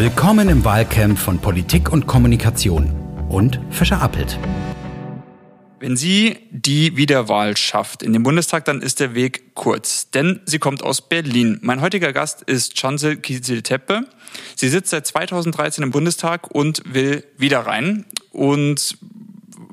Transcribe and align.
Willkommen 0.00 0.48
im 0.48 0.64
Wahlcamp 0.64 1.18
von 1.18 1.38
Politik 1.40 1.92
und 1.92 2.06
Kommunikation 2.06 2.90
und 3.28 3.60
Fischer 3.68 4.00
Appelt. 4.00 4.38
Wenn 5.78 5.94
sie 5.94 6.38
die 6.50 6.96
Wiederwahl 6.96 7.54
schafft 7.54 8.02
in 8.02 8.14
den 8.14 8.22
Bundestag, 8.22 8.64
dann 8.64 8.80
ist 8.80 9.00
der 9.00 9.14
Weg 9.14 9.54
kurz, 9.54 10.08
denn 10.10 10.40
sie 10.46 10.58
kommt 10.58 10.82
aus 10.82 11.06
Berlin. 11.06 11.58
Mein 11.60 11.82
heutiger 11.82 12.14
Gast 12.14 12.40
ist 12.40 12.76
Chancel 12.76 13.18
Kizil-Tepe. 13.18 14.06
Sie 14.56 14.70
sitzt 14.70 14.88
seit 14.88 15.06
2013 15.06 15.84
im 15.84 15.90
Bundestag 15.90 16.50
und 16.50 16.82
will 16.86 17.26
wieder 17.36 17.66
rein. 17.66 18.06
Und 18.30 18.96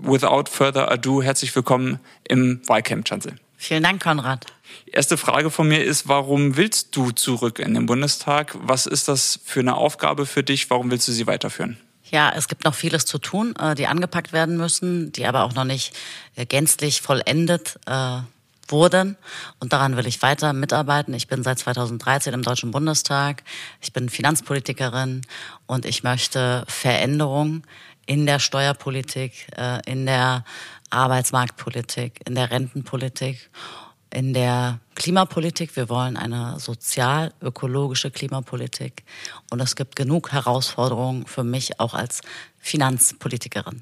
without 0.02 0.52
further 0.52 0.92
ado, 0.92 1.22
herzlich 1.22 1.56
willkommen 1.56 2.00
im 2.28 2.60
Wahlcamp, 2.68 3.06
Chancel. 3.06 3.36
Vielen 3.58 3.84
Dank, 3.84 4.02
Konrad. 4.02 4.46
Erste 4.86 5.18
Frage 5.18 5.50
von 5.50 5.68
mir 5.68 5.84
ist, 5.84 6.08
warum 6.08 6.58
willst 6.58 6.96
du 6.96 7.12
zurück 7.12 7.58
in 7.60 7.74
den 7.74 7.88
Bundestag? 7.88 8.56
Was 8.62 8.86
ist 8.86 9.08
das 9.08 9.40
für 9.44 9.60
eine 9.60 9.76
Aufgabe 9.76 10.26
für 10.26 10.44
dich? 10.44 10.70
Warum 10.70 10.92
willst 10.92 11.08
du 11.08 11.12
sie 11.12 11.26
weiterführen? 11.26 11.78
Ja, 12.10 12.32
es 12.34 12.48
gibt 12.48 12.64
noch 12.64 12.76
vieles 12.76 13.06
zu 13.06 13.18
tun, 13.18 13.56
äh, 13.58 13.76
die 13.76 13.88
angepackt 13.88 14.32
werden 14.32 14.58
müssen, 14.58 15.12
die 15.12 15.26
aber 15.26 15.44
auch 15.44 15.54
noch 15.56 15.66
nicht 15.66 15.94
äh, 16.36 16.46
gänzlich 16.46 17.02
vollendet 17.02 17.80
äh, 17.86 18.20
wurden. 18.70 19.18
Und 19.60 19.74
daran 19.74 19.98
will 19.98 20.08
ich 20.08 20.22
weiter 20.22 20.54
mitarbeiten. 20.54 21.14
Ich 21.14 21.28
bin 21.28 21.44
seit 21.44 21.60
2013 21.60 22.34
im 22.34 22.44
Deutschen 22.44 22.72
Bundestag. 22.72 23.44
Ich 23.82 23.92
bin 23.92 24.10
Finanzpolitikerin 24.10 25.22
und 25.66 25.86
ich 25.86 26.04
möchte 26.04 26.64
Veränderung 26.68 27.64
in 28.06 28.26
der 28.26 28.40
Steuerpolitik, 28.40 29.48
in 29.86 30.06
der 30.06 30.46
Arbeitsmarktpolitik, 30.90 32.22
in 32.26 32.36
der 32.36 32.52
Rentenpolitik 32.52 33.50
in 34.14 34.34
der 34.34 34.80
Klimapolitik. 34.96 35.76
Wir 35.76 35.90
wollen 35.90 36.18
eine 36.18 36.60
sozial-ökologische 36.60 38.12
Klimapolitik. 38.12 39.04
Und 39.50 39.60
es 39.60 39.76
gibt 39.76 39.96
genug 39.96 40.32
Herausforderungen 40.32 41.26
für 41.26 41.44
mich 41.44 41.80
auch 41.80 41.94
als 41.94 42.22
Finanzpolitikerin. 42.60 43.82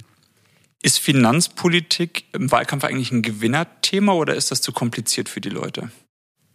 Ist 0.82 1.00
Finanzpolitik 1.00 2.26
im 2.34 2.52
Wahlkampf 2.52 2.84
eigentlich 2.84 3.12
ein 3.12 3.22
Gewinnerthema 3.22 4.14
oder 4.14 4.36
ist 4.36 4.52
das 4.52 4.62
zu 4.62 4.72
kompliziert 4.72 5.30
für 5.30 5.42
die 5.42 5.50
Leute? 5.50 5.90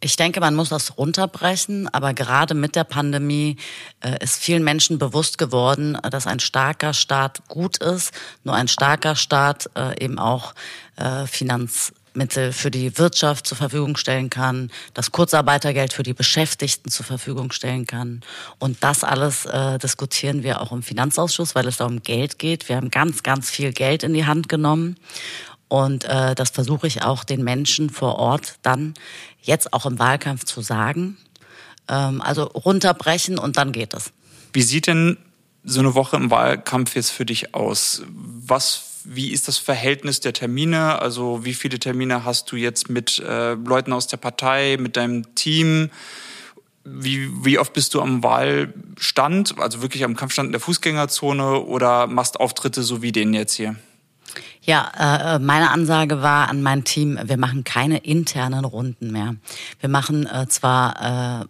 Ich 0.02 0.16
denke, 0.16 0.40
man 0.40 0.54
muss 0.54 0.70
das 0.70 0.96
runterbrechen, 0.96 1.86
aber 1.92 2.14
gerade 2.14 2.54
mit 2.54 2.74
der 2.74 2.84
Pandemie 2.84 3.56
äh, 4.00 4.24
ist 4.24 4.42
vielen 4.42 4.64
Menschen 4.64 4.98
bewusst 4.98 5.36
geworden, 5.36 5.98
dass 6.10 6.26
ein 6.26 6.40
starker 6.40 6.94
Staat 6.94 7.42
gut 7.48 7.76
ist, 7.76 8.12
nur 8.42 8.54
ein 8.54 8.66
starker 8.66 9.14
Staat 9.14 9.68
äh, 9.76 10.02
eben 10.02 10.18
auch 10.18 10.54
äh, 10.96 11.26
Finanz 11.26 11.92
Mittel 12.12 12.52
für 12.52 12.72
die 12.72 12.98
Wirtschaft 12.98 13.46
zur 13.46 13.56
Verfügung 13.56 13.96
stellen 13.96 14.30
kann, 14.30 14.72
das 14.94 15.12
Kurzarbeitergeld 15.12 15.92
für 15.92 16.02
die 16.02 16.12
Beschäftigten 16.12 16.90
zur 16.90 17.06
Verfügung 17.06 17.52
stellen 17.52 17.86
kann. 17.86 18.22
Und 18.58 18.82
das 18.82 19.04
alles 19.04 19.46
diskutieren 19.80 20.42
wir 20.42 20.60
auch 20.60 20.72
im 20.72 20.82
Finanzausschuss, 20.82 21.54
weil 21.54 21.68
es 21.68 21.76
da 21.76 21.86
um 21.86 22.02
Geld 22.02 22.40
geht. 22.40 22.68
Wir 22.68 22.74
haben 22.74 22.90
ganz, 22.90 23.22
ganz 23.22 23.48
viel 23.48 23.72
Geld 23.72 24.02
in 24.02 24.12
die 24.12 24.26
Hand 24.26 24.48
genommen. 24.48 24.96
Und 25.70 26.04
äh, 26.04 26.34
das 26.34 26.50
versuche 26.50 26.88
ich 26.88 27.02
auch 27.02 27.22
den 27.22 27.44
Menschen 27.44 27.90
vor 27.90 28.16
Ort 28.16 28.56
dann 28.62 28.94
jetzt 29.42 29.72
auch 29.72 29.86
im 29.86 29.98
Wahlkampf 29.98 30.44
zu 30.44 30.60
sagen. 30.60 31.16
Ähm, 31.88 32.20
also 32.20 32.44
runterbrechen 32.44 33.38
und 33.38 33.56
dann 33.56 33.72
geht 33.72 33.94
es. 33.94 34.12
Wie 34.52 34.62
sieht 34.62 34.86
denn 34.86 35.18
so 35.64 35.80
eine 35.80 35.94
Woche 35.94 36.16
im 36.16 36.30
Wahlkampf 36.30 36.94
jetzt 36.96 37.10
für 37.10 37.26
dich 37.26 37.54
aus? 37.54 38.02
Was 38.14 38.90
wie 39.04 39.30
ist 39.30 39.48
das 39.48 39.58
Verhältnis 39.58 40.20
der 40.20 40.32
Termine? 40.32 41.00
Also 41.00 41.44
wie 41.44 41.54
viele 41.54 41.78
Termine 41.78 42.24
hast 42.24 42.52
du 42.52 42.56
jetzt 42.56 42.90
mit 42.90 43.18
äh, 43.18 43.54
Leuten 43.54 43.92
aus 43.92 44.06
der 44.06 44.18
Partei, 44.18 44.76
mit 44.78 44.96
deinem 44.96 45.34
Team? 45.34 45.90
Wie, 46.84 47.30
wie 47.44 47.58
oft 47.58 47.72
bist 47.72 47.94
du 47.94 48.00
am 48.00 48.22
Wahlstand, 48.22 49.58
also 49.58 49.82
wirklich 49.82 50.04
am 50.04 50.16
Kampfstand 50.16 50.48
in 50.48 50.52
der 50.52 50.60
Fußgängerzone 50.60 51.60
oder 51.60 52.06
machst 52.06 52.40
Auftritte 52.40 52.82
so 52.82 53.02
wie 53.02 53.12
den 53.12 53.34
jetzt 53.34 53.54
hier? 53.54 53.76
Ja, 54.62 55.36
äh, 55.36 55.38
meine 55.38 55.70
Ansage 55.70 56.22
war 56.22 56.48
an 56.48 56.62
mein 56.62 56.84
Team, 56.84 57.18
wir 57.22 57.38
machen 57.38 57.64
keine 57.64 57.98
internen 57.98 58.64
Runden 58.64 59.10
mehr. 59.10 59.36
Wir 59.80 59.88
machen 59.88 60.26
äh, 60.26 60.46
zwar 60.48 61.42
äh, 61.42 61.46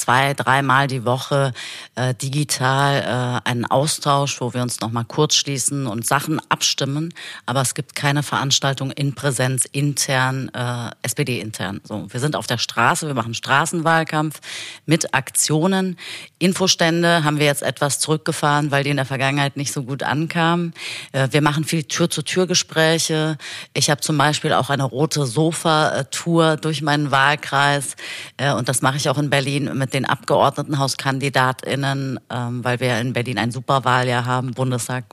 zwei, 0.00 0.34
dreimal 0.34 0.86
die 0.86 1.04
Woche 1.04 1.52
äh, 1.94 2.14
digital 2.14 3.42
äh, 3.44 3.48
einen 3.48 3.66
Austausch, 3.66 4.40
wo 4.40 4.54
wir 4.54 4.62
uns 4.62 4.80
nochmal 4.80 5.04
kurz 5.04 5.34
schließen 5.34 5.86
und 5.86 6.06
Sachen 6.06 6.40
abstimmen. 6.48 7.12
Aber 7.46 7.60
es 7.60 7.74
gibt 7.74 7.94
keine 7.94 8.22
Veranstaltung 8.22 8.90
in 8.90 9.14
Präsenz 9.14 9.66
intern, 9.66 10.50
äh, 10.54 10.90
SPD 11.02 11.40
intern. 11.40 11.80
So, 11.84 12.06
wir 12.10 12.20
sind 12.20 12.34
auf 12.34 12.46
der 12.46 12.58
Straße, 12.58 13.06
wir 13.06 13.14
machen 13.14 13.34
Straßenwahlkampf 13.34 14.40
mit 14.86 15.14
Aktionen. 15.14 15.98
Infostände 16.38 17.22
haben 17.22 17.38
wir 17.38 17.46
jetzt 17.46 17.62
etwas 17.62 18.00
zurückgefahren, 18.00 18.70
weil 18.70 18.84
die 18.84 18.90
in 18.90 18.96
der 18.96 19.06
Vergangenheit 19.06 19.56
nicht 19.56 19.72
so 19.72 19.82
gut 19.82 20.02
ankamen. 20.02 20.72
Äh, 21.12 21.28
wir 21.30 21.42
machen 21.42 21.64
viel 21.64 21.84
Tür-zu-Tür-Gespräche. 21.84 23.36
Ich 23.74 23.90
habe 23.90 24.00
zum 24.00 24.16
Beispiel 24.16 24.54
auch 24.54 24.70
eine 24.70 24.84
rote 24.84 25.26
Sofa-Tour 25.26 26.56
durch 26.56 26.80
meinen 26.80 27.10
Wahlkreis 27.10 27.96
äh, 28.38 28.52
und 28.52 28.68
das 28.68 28.80
mache 28.80 28.96
ich 28.96 29.08
auch 29.10 29.18
in 29.18 29.28
Berlin 29.28 29.70
mit 29.74 29.89
den 29.90 30.06
AbgeordnetenhauskandidatInnen, 30.06 32.20
ähm, 32.30 32.64
weil 32.64 32.80
wir 32.80 32.98
in 32.98 33.12
Berlin 33.12 33.38
ein 33.38 33.50
Superwahljahr 33.50 34.24
haben, 34.24 34.52
Bundestag, 34.52 35.04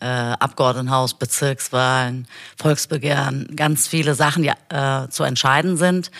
äh, 0.00 0.06
Abgeordnetenhaus, 0.06 1.14
Bezirkswahlen, 1.14 2.26
Volksbegehren, 2.56 3.48
ganz 3.56 3.88
viele 3.88 4.14
Sachen, 4.14 4.42
die 4.42 4.52
äh, 4.74 5.08
zu 5.08 5.24
entscheiden 5.24 5.76
sind. 5.76 6.10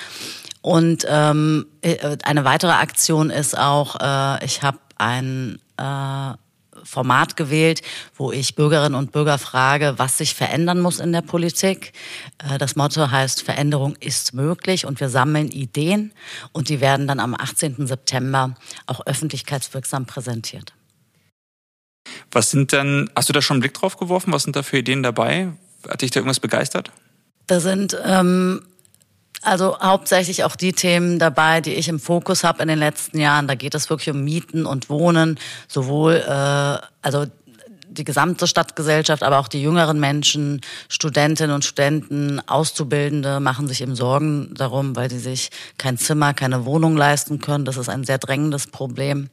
Und 0.62 1.06
ähm, 1.09 1.66
äh, 1.81 2.19
eine 2.25 2.44
weitere 2.44 2.72
Aktion 2.72 3.31
ist 3.31 3.56
auch, 3.56 3.97
äh, 4.00 4.44
ich 4.44 4.62
habe 4.62 4.78
ein 4.99 5.59
äh, 5.78 6.34
Format 6.84 7.36
gewählt, 7.36 7.82
wo 8.16 8.32
ich 8.32 8.54
Bürgerinnen 8.54 8.94
und 8.94 9.12
Bürger 9.12 9.38
frage, 9.38 9.94
was 9.96 10.18
sich 10.18 10.34
verändern 10.34 10.80
muss 10.80 11.00
in 11.00 11.12
der 11.12 11.22
Politik. 11.22 11.92
Äh, 12.38 12.58
das 12.58 12.76
Motto 12.76 13.10
heißt, 13.10 13.42
Veränderung 13.42 13.96
ist 13.96 14.34
möglich 14.34 14.86
und 14.86 15.00
wir 15.00 15.08
sammeln 15.08 15.48
Ideen 15.48 16.12
und 16.52 16.68
die 16.68 16.80
werden 16.80 17.06
dann 17.06 17.20
am 17.20 17.34
18. 17.34 17.86
September 17.86 18.54
auch 18.86 19.06
öffentlichkeitswirksam 19.06 20.06
präsentiert. 20.06 20.72
Was 22.30 22.50
sind 22.50 22.72
denn, 22.72 23.10
hast 23.14 23.28
du 23.28 23.32
da 23.32 23.42
schon 23.42 23.56
einen 23.56 23.60
Blick 23.62 23.74
drauf 23.74 23.97
geworfen? 23.97 24.32
Was 24.32 24.44
sind 24.44 24.56
da 24.56 24.62
für 24.62 24.78
Ideen 24.78 25.02
dabei? 25.02 25.52
Hat 25.88 26.02
dich 26.02 26.10
da 26.10 26.20
irgendwas 26.20 26.41
begeistert? 26.41 26.91
Da 27.47 27.60
sind 27.60 27.97
ähm, 28.04 28.62
also 29.43 29.78
hauptsächlich 29.81 30.45
auch 30.45 30.56
die 30.56 30.73
Themen 30.73 31.19
dabei, 31.19 31.61
die 31.61 31.75
ich 31.75 31.89
im 31.89 31.99
Fokus 31.99 32.45
habe 32.45 32.62
in 32.62 32.69
den 32.69 32.78
letzten 32.78 33.19
Jahren. 33.19 33.49
Da 33.49 33.55
geht 33.55 33.75
es 33.75 33.89
wirklich 33.89 34.11
um 34.11 34.23
Mieten 34.23 34.67
und 34.67 34.91
Wohnen, 34.91 35.39
sowohl 35.69 36.17
äh, 36.17 36.78
also 37.03 37.27
die 37.93 38.05
gesamte 38.05 38.47
Stadtgesellschaft, 38.47 39.23
aber 39.23 39.39
auch 39.39 39.49
die 39.49 39.62
jüngeren 39.62 39.99
Menschen, 39.99 40.61
Studentinnen 40.89 41.55
und 41.55 41.65
Studenten, 41.65 42.41
Auszubildende 42.47 43.41
machen 43.41 43.67
sich 43.67 43.81
eben 43.81 43.97
Sorgen 43.97 44.55
darum, 44.55 44.95
weil 44.95 45.11
sie 45.11 45.19
sich 45.19 45.51
kein 45.77 45.99
Zimmer, 45.99 46.33
keine 46.34 46.65
Wohnung 46.65 46.97
leisten 46.97 47.41
können. 47.41 47.65
Das 47.65 47.77
ist 47.77 47.89
ein 47.89 48.05
sehr 48.05 48.19
drängendes 48.19 48.69
Problem. 48.69 49.31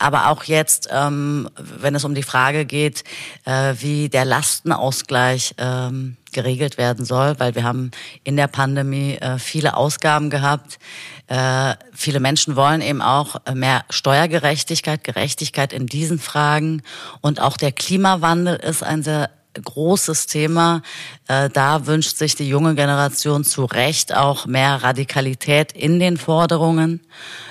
Aber 0.00 0.30
auch 0.30 0.44
jetzt, 0.44 0.88
ähm, 0.90 1.50
wenn 1.56 1.94
es 1.94 2.04
um 2.04 2.14
die 2.14 2.22
Frage 2.22 2.64
geht, 2.64 3.04
äh, 3.44 3.74
wie 3.80 4.08
der 4.08 4.24
Lastenausgleich 4.24 5.54
ähm, 5.58 6.16
geregelt 6.32 6.78
werden 6.78 7.04
soll, 7.04 7.38
weil 7.38 7.54
wir 7.54 7.64
haben 7.64 7.90
in 8.24 8.36
der 8.36 8.46
Pandemie 8.46 9.16
äh, 9.16 9.38
viele 9.38 9.76
Ausgaben 9.76 10.30
gehabt. 10.30 10.78
Äh, 11.26 11.74
viele 11.92 12.18
Menschen 12.18 12.56
wollen 12.56 12.80
eben 12.80 13.02
auch 13.02 13.36
mehr 13.52 13.84
Steuergerechtigkeit, 13.90 15.04
Gerechtigkeit 15.04 15.74
in 15.74 15.86
diesen 15.86 16.18
Fragen. 16.18 16.82
Und 17.20 17.38
auch 17.38 17.58
der 17.58 17.72
Klimawandel 17.72 18.56
ist 18.56 18.82
ein 18.82 19.02
sehr 19.02 19.28
großes 19.54 20.26
Thema. 20.26 20.82
Äh, 21.28 21.48
da 21.50 21.86
wünscht 21.86 22.16
sich 22.16 22.34
die 22.34 22.48
junge 22.48 22.74
Generation 22.74 23.44
zu 23.44 23.64
Recht 23.64 24.14
auch 24.14 24.46
mehr 24.46 24.82
Radikalität 24.82 25.72
in 25.72 25.98
den 25.98 26.16
Forderungen. 26.16 27.00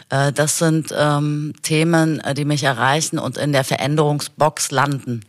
Äh, 0.10 0.32
das 0.32 0.58
sind 0.58 0.94
ähm, 0.98 1.54
Themen, 1.62 2.20
äh, 2.22 2.34
die 2.34 2.46
mich 2.46 2.64
erreichen 2.64 3.20
und 3.20 3.38
in 3.38 3.52
der 3.52 3.64
Veränderungsbox 3.64 4.72
landen. 4.72 5.26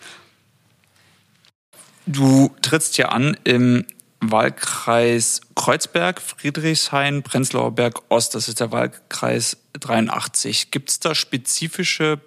Du 2.06 2.50
trittst 2.62 2.98
ja 2.98 3.10
an 3.10 3.36
im 3.44 3.84
Wahlkreis 4.20 5.40
Kreuzberg, 5.54 6.20
Friedrichshain, 6.20 7.22
Prenzlauer 7.22 7.72
Berg 7.72 8.02
Ost. 8.10 8.34
Das 8.34 8.48
ist 8.48 8.60
der 8.60 8.70
Wahlkreis 8.70 9.56
83. 9.74 10.70
Gibt 10.70 10.90
es 10.90 11.00
da 11.00 11.14
spezifische 11.14 12.20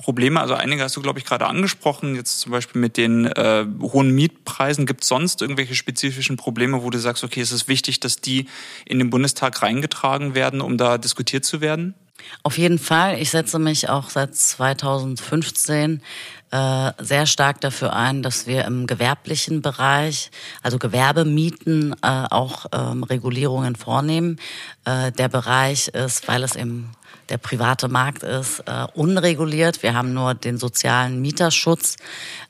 Probleme? 0.00 0.40
Also 0.40 0.54
einige 0.54 0.82
hast 0.82 0.96
du, 0.96 1.02
glaube 1.02 1.18
ich, 1.18 1.24
gerade 1.24 1.46
angesprochen, 1.46 2.14
jetzt 2.14 2.40
zum 2.40 2.52
Beispiel 2.52 2.80
mit 2.80 2.96
den 2.96 3.26
äh, 3.26 3.66
hohen 3.80 4.10
Mietpreisen. 4.10 4.86
Gibt 4.86 5.02
es 5.02 5.08
sonst 5.08 5.42
irgendwelche 5.42 5.74
spezifischen 5.74 6.36
Probleme, 6.36 6.82
wo 6.82 6.90
du 6.90 6.98
sagst, 6.98 7.22
okay, 7.22 7.40
es 7.40 7.52
ist 7.52 7.68
wichtig, 7.68 8.00
dass 8.00 8.16
die 8.16 8.46
in 8.86 8.98
den 8.98 9.10
Bundestag 9.10 9.62
reingetragen 9.62 10.34
werden, 10.34 10.60
um 10.60 10.78
da 10.78 10.98
diskutiert 10.98 11.44
zu 11.44 11.60
werden? 11.60 11.94
Auf 12.42 12.58
jeden 12.58 12.78
Fall. 12.78 13.20
Ich 13.20 13.30
setze 13.30 13.58
mich 13.58 13.88
auch 13.88 14.10
seit 14.10 14.34
2015 14.34 16.02
äh, 16.50 16.92
sehr 16.98 17.26
stark 17.26 17.60
dafür 17.60 17.92
ein, 17.92 18.22
dass 18.22 18.46
wir 18.46 18.64
im 18.64 18.86
gewerblichen 18.86 19.62
Bereich, 19.62 20.30
also 20.62 20.78
Gewerbemieten, 20.78 21.94
äh, 22.02 22.26
auch 22.30 22.66
ähm, 22.72 23.04
Regulierungen 23.04 23.76
vornehmen. 23.76 24.38
Äh, 24.84 25.12
der 25.12 25.28
Bereich 25.28 25.88
ist, 25.88 26.26
weil 26.26 26.42
es 26.42 26.56
eben 26.56 26.90
der 27.28 27.38
private 27.38 27.88
Markt 27.88 28.24
ist 28.24 28.60
äh, 28.66 28.86
unreguliert. 28.94 29.82
Wir 29.84 29.94
haben 29.94 30.12
nur 30.12 30.34
den 30.34 30.58
sozialen 30.58 31.22
Mieterschutz. 31.22 31.96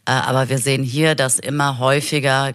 Äh, 0.06 0.12
aber 0.12 0.49
wir 0.49 0.58
sehen 0.58 0.82
hier, 0.82 1.14
dass 1.14 1.38
immer 1.38 1.79
häufiger 1.79 2.55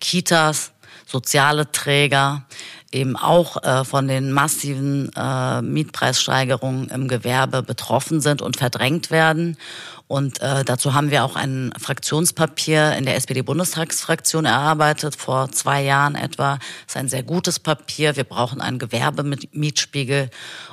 Kitas, 0.00 0.70
soziale 1.06 1.70
Träger 1.72 2.46
eben 2.92 3.16
auch 3.16 3.62
äh, 3.62 3.84
von 3.84 4.06
den 4.06 4.30
massiven 4.32 5.10
äh, 5.16 5.60
Mietpreissteigerungen 5.60 6.88
im 6.90 7.08
Gewerbe 7.08 7.62
betroffen 7.62 8.20
sind 8.20 8.40
und 8.40 8.56
verdrängt 8.56 9.10
werden. 9.10 9.56
Und 10.06 10.40
äh, 10.42 10.64
dazu 10.64 10.92
haben 10.92 11.10
wir 11.10 11.24
auch 11.24 11.34
ein 11.34 11.72
Fraktionspapier 11.78 12.94
in 12.96 13.06
der 13.06 13.16
SPD-Bundestagsfraktion 13.16 14.44
erarbeitet, 14.44 15.16
vor 15.16 15.50
zwei 15.50 15.82
Jahren 15.82 16.14
etwa. 16.14 16.58
Das 16.86 16.94
ist 16.94 16.96
ein 16.96 17.08
sehr 17.08 17.22
gutes 17.22 17.58
Papier. 17.58 18.14
Wir 18.14 18.24
brauchen 18.24 18.60
einen 18.60 18.78
Gewerbemietspiegel 18.78 20.30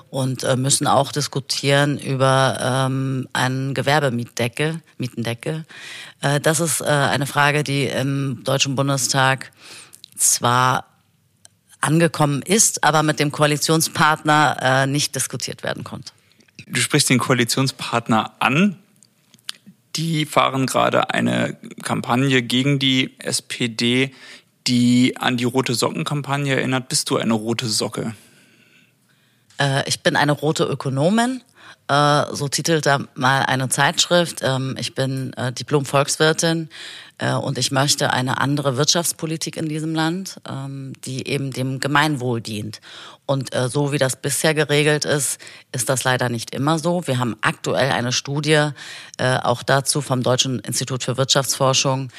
und 0.10 0.44
äh, 0.44 0.58
müssen 0.58 0.86
auch 0.86 1.14
diskutieren 1.14 1.98
über 1.98 2.58
ähm, 2.62 3.30
einen 3.32 3.74
Gewerbemietdeckel, 3.74 4.82
Mietendeckel. 4.98 5.66
Äh, 6.20 6.42
das 6.42 6.60
ist 6.60 6.82
äh, 6.82 6.86
eine 6.86 7.26
Frage, 7.26 7.64
die 7.64 7.86
im 7.86 8.44
Deutschen 8.44 8.76
Bundestag 8.76 9.54
zwar 10.18 10.86
angekommen 11.80 12.42
ist, 12.42 12.84
aber 12.84 13.02
mit 13.02 13.20
dem 13.20 13.32
Koalitionspartner 13.32 14.58
äh, 14.62 14.88
nicht 14.88 15.16
diskutiert 15.16 15.64
werden 15.64 15.86
konnte. 15.86 16.12
Du 16.68 16.80
sprichst 16.80 17.10
den 17.10 17.20
Koalitionspartner 17.20 18.34
an. 18.40 18.81
Die 19.96 20.26
fahren 20.26 20.66
gerade 20.66 21.10
eine 21.10 21.58
Kampagne 21.84 22.42
gegen 22.42 22.80
die 22.80 23.20
SPD, 23.20 24.14
die 24.68 25.18
an 25.18 25.38
die 25.38 25.44
rote 25.44 25.74
Socken-Kampagne 25.74 26.56
erinnert. 26.56 26.88
Bist 26.90 27.10
du 27.10 27.18
eine 27.18 27.34
rote 27.34 27.68
Socke? 27.68 28.16
Äh, 29.60 29.88
ich 29.88 30.02
bin 30.02 30.16
eine 30.16 30.32
rote 30.32 30.64
Ökonomin. 30.64 31.42
Äh, 31.92 32.34
so 32.34 32.48
titelt 32.48 32.86
da 32.86 33.00
mal 33.16 33.42
eine 33.44 33.68
Zeitschrift. 33.68 34.40
Ähm, 34.44 34.76
ich 34.80 34.96
bin 34.96 35.34
äh, 35.34 35.52
Diplom-Volkswirtin 35.52 36.70
äh, 37.18 37.34
und 37.34 37.58
ich 37.58 37.72
möchte 37.72 38.12
eine 38.12 38.40
andere 38.40 38.78
Wirtschaftspolitik 38.78 39.58
in 39.58 39.68
diesem 39.68 39.94
Land, 39.94 40.40
ähm, 40.50 40.94
die 41.04 41.28
eben 41.28 41.52
dem 41.52 41.82
Gemeinwohl 41.82 42.40
dient. 42.40 42.80
Und 43.26 43.52
so 43.54 43.94
wie 43.94 43.98
das 43.98 44.18
bisher 44.18 44.54
geregelt 44.54 45.06
ist, 45.06 45.40
ist 45.72 45.88
das 45.88 46.04
leider 46.04 46.28
nicht 46.28 46.54
immer 46.54 46.80
so. 46.80 47.08
Wir 47.08 47.18
haben 47.18 47.38
aktuell 47.40 47.92
eine 47.92 48.12
Studie, 48.12 48.72
auch 49.18 49.64
dazu 49.64 50.02
vom 50.02 50.22
Deutschen 50.22 50.60
Institut 50.60 51.06
für 51.06 51.16
Wirtschaftsforschung, 51.16 52.10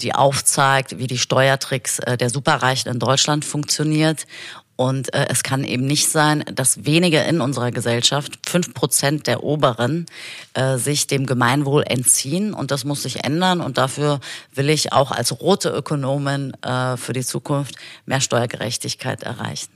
die 0.00 0.12
aufzeigt, 0.12 0.98
wie 0.98 1.06
die 1.06 1.18
Steuertricks 1.18 1.98
der 1.98 2.30
Superreichen 2.30 2.90
in 2.90 2.98
Deutschland 2.98 3.44
funktioniert. 3.44 4.26
Und 4.76 5.12
äh, 5.14 5.26
es 5.30 5.42
kann 5.42 5.64
eben 5.64 5.86
nicht 5.86 6.08
sein, 6.08 6.44
dass 6.52 6.84
wenige 6.84 7.20
in 7.20 7.40
unserer 7.40 7.70
Gesellschaft, 7.70 8.38
fünf 8.46 8.74
Prozent 8.74 9.26
der 9.26 9.42
Oberen, 9.42 10.06
äh, 10.52 10.76
sich 10.76 11.06
dem 11.06 11.24
Gemeinwohl 11.24 11.82
entziehen. 11.86 12.52
Und 12.52 12.70
das 12.70 12.84
muss 12.84 13.02
sich 13.02 13.24
ändern. 13.24 13.62
Und 13.62 13.78
dafür 13.78 14.20
will 14.54 14.68
ich 14.68 14.92
auch 14.92 15.10
als 15.10 15.40
rote 15.40 15.70
Ökonomin 15.70 16.52
äh, 16.62 16.98
für 16.98 17.14
die 17.14 17.24
Zukunft 17.24 17.76
mehr 18.04 18.20
Steuergerechtigkeit 18.20 19.22
erreichen. 19.22 19.70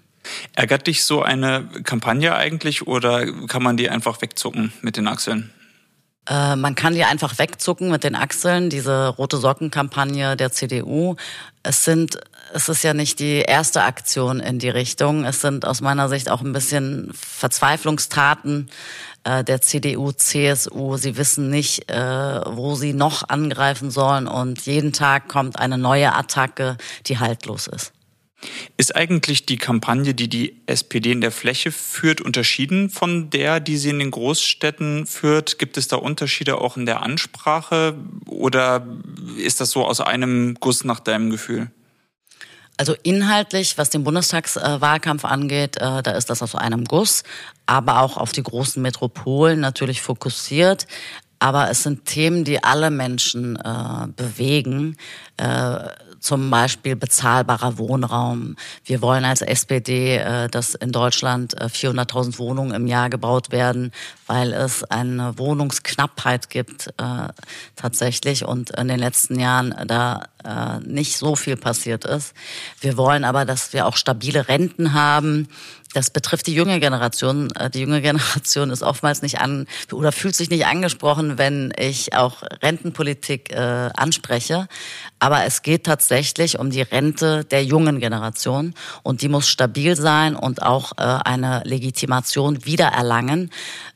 Ärgert 0.54 0.86
dich 0.86 1.04
so 1.04 1.22
eine 1.22 1.66
Kampagne 1.84 2.34
eigentlich 2.34 2.86
oder 2.86 3.26
kann 3.46 3.62
man 3.62 3.78
die 3.78 3.88
einfach 3.88 4.20
wegzucken 4.20 4.72
mit 4.82 4.98
den 4.98 5.08
Achseln? 5.08 5.50
Äh, 6.30 6.56
man 6.56 6.74
kann 6.76 6.94
die 6.94 7.04
einfach 7.04 7.38
wegzucken 7.38 7.90
mit 7.90 8.04
den 8.04 8.14
Achseln, 8.14 8.70
diese 8.70 9.08
rote 9.08 9.36
Socken-Kampagne 9.36 10.36
der 10.36 10.52
CDU. 10.52 11.16
Es 11.62 11.84
sind 11.84 12.18
es 12.52 12.68
ist 12.68 12.82
ja 12.82 12.94
nicht 12.94 13.20
die 13.20 13.40
erste 13.40 13.82
Aktion 13.82 14.40
in 14.40 14.58
die 14.58 14.68
Richtung. 14.68 15.24
Es 15.24 15.40
sind 15.40 15.64
aus 15.64 15.80
meiner 15.80 16.08
Sicht 16.08 16.30
auch 16.30 16.40
ein 16.40 16.52
bisschen 16.52 17.12
Verzweiflungstaten 17.14 18.70
äh, 19.24 19.44
der 19.44 19.60
CDU, 19.60 20.12
CSU. 20.12 20.96
Sie 20.96 21.16
wissen 21.16 21.50
nicht, 21.50 21.90
äh, 21.90 22.40
wo 22.44 22.74
sie 22.74 22.92
noch 22.92 23.28
angreifen 23.28 23.90
sollen 23.90 24.26
und 24.26 24.66
jeden 24.66 24.92
Tag 24.92 25.28
kommt 25.28 25.58
eine 25.58 25.78
neue 25.78 26.14
Attacke, 26.14 26.76
die 27.06 27.18
haltlos 27.18 27.66
ist. 27.66 27.92
Ist 28.76 28.96
eigentlich 28.96 29.44
die 29.44 29.58
Kampagne, 29.58 30.14
die 30.14 30.28
die 30.28 30.62
SPD 30.66 31.12
in 31.12 31.20
der 31.20 31.30
Fläche 31.30 31.72
führt, 31.72 32.20
unterschieden 32.20 32.88
von 32.88 33.30
der, 33.30 33.60
die 33.60 33.76
sie 33.76 33.90
in 33.90 33.98
den 33.98 34.10
Großstädten 34.10 35.06
führt? 35.06 35.58
Gibt 35.58 35.76
es 35.76 35.88
da 35.88 35.96
Unterschiede 35.96 36.58
auch 36.58 36.76
in 36.76 36.86
der 36.86 37.02
Ansprache 37.02 37.94
oder 38.26 38.86
ist 39.36 39.60
das 39.60 39.70
so 39.70 39.84
aus 39.84 40.00
einem 40.00 40.56
Guss 40.58 40.84
nach 40.84 41.00
deinem 41.00 41.30
Gefühl? 41.30 41.70
Also 42.80 42.94
inhaltlich, 43.02 43.76
was 43.76 43.90
den 43.90 44.04
Bundestagswahlkampf 44.04 45.26
angeht, 45.26 45.76
äh, 45.76 46.02
da 46.02 46.12
ist 46.12 46.30
das 46.30 46.42
aus 46.42 46.54
einem 46.54 46.86
Guss, 46.86 47.24
aber 47.66 48.00
auch 48.00 48.16
auf 48.16 48.32
die 48.32 48.42
großen 48.42 48.80
Metropolen 48.80 49.60
natürlich 49.60 50.00
fokussiert. 50.00 50.86
Aber 51.40 51.70
es 51.70 51.82
sind 51.82 52.06
Themen, 52.06 52.44
die 52.44 52.64
alle 52.64 52.90
Menschen 52.90 53.56
äh, 53.56 54.06
bewegen. 54.16 54.96
Äh, 55.36 55.88
zum 56.20 56.50
Beispiel 56.50 56.96
bezahlbarer 56.96 57.78
Wohnraum. 57.78 58.56
Wir 58.84 59.02
wollen 59.02 59.24
als 59.24 59.42
SPD, 59.42 60.16
äh, 60.16 60.48
dass 60.48 60.74
in 60.74 60.92
Deutschland 60.92 61.56
400.000 61.60 62.34
äh, 62.34 62.38
Wohnungen 62.38 62.72
im 62.72 62.86
Jahr 62.86 63.10
gebaut 63.10 63.50
werden, 63.50 63.92
weil 64.30 64.52
es 64.52 64.84
eine 64.84 65.36
Wohnungsknappheit 65.38 66.50
gibt 66.50 66.86
äh, 66.98 67.32
tatsächlich 67.74 68.44
und 68.44 68.70
in 68.70 68.86
den 68.86 69.00
letzten 69.00 69.40
Jahren 69.40 69.74
da 69.88 70.22
äh, 70.44 70.78
nicht 70.86 71.16
so 71.16 71.34
viel 71.34 71.56
passiert 71.56 72.04
ist. 72.04 72.32
Wir 72.80 72.96
wollen 72.96 73.24
aber, 73.24 73.44
dass 73.44 73.72
wir 73.72 73.86
auch 73.86 73.96
stabile 73.96 74.46
Renten 74.46 74.92
haben. 74.92 75.48
Das 75.92 76.10
betrifft 76.10 76.46
die 76.46 76.54
junge 76.54 76.78
Generation. 76.78 77.50
Äh, 77.56 77.70
die 77.70 77.80
junge 77.80 78.00
Generation 78.02 78.70
ist 78.70 78.84
oftmals 78.84 79.22
nicht 79.22 79.40
an 79.40 79.66
oder 79.90 80.12
fühlt 80.12 80.36
sich 80.36 80.48
nicht 80.48 80.64
angesprochen, 80.64 81.36
wenn 81.36 81.72
ich 81.76 82.14
auch 82.14 82.44
Rentenpolitik 82.62 83.50
äh, 83.50 83.90
anspreche. 83.96 84.68
Aber 85.18 85.44
es 85.44 85.62
geht 85.62 85.84
tatsächlich 85.84 86.60
um 86.60 86.70
die 86.70 86.82
Rente 86.82 87.44
der 87.44 87.64
jungen 87.64 87.98
Generation 87.98 88.74
und 89.02 89.22
die 89.22 89.28
muss 89.28 89.48
stabil 89.48 89.96
sein 89.96 90.36
und 90.36 90.62
auch 90.62 90.92
äh, 90.98 91.02
eine 91.02 91.62
Legitimation 91.64 92.64
wiedererlangen. 92.64 93.50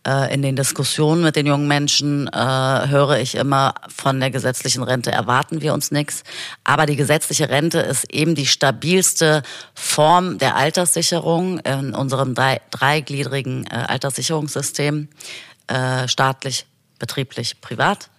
Äh, 0.06 0.34
in 0.34 0.42
den 0.42 0.54
Diskussionen 0.54 1.22
mit 1.22 1.34
den 1.34 1.46
jungen 1.46 1.66
Menschen 1.66 2.28
äh, 2.28 2.36
höre 2.36 3.18
ich 3.18 3.34
immer, 3.36 3.74
von 3.88 4.20
der 4.20 4.30
gesetzlichen 4.30 4.82
Rente 4.82 5.10
erwarten 5.10 5.62
wir 5.62 5.72
uns 5.72 5.90
nichts. 5.90 6.24
Aber 6.62 6.84
die 6.84 6.96
gesetzliche 6.96 7.48
Rente 7.48 7.78
ist 7.78 8.12
eben 8.12 8.34
die 8.34 8.46
stabilste 8.46 9.42
Form 9.74 10.36
der 10.38 10.56
Alterssicherung 10.56 11.58
in 11.60 11.94
unserem 11.94 12.34
drei, 12.34 12.60
dreigliedrigen 12.70 13.66
äh, 13.66 13.76
Alterssicherungssystem, 13.88 15.08
äh, 15.68 16.06
staatlich, 16.06 16.66
betrieblich, 16.98 17.60
privat. 17.62 18.10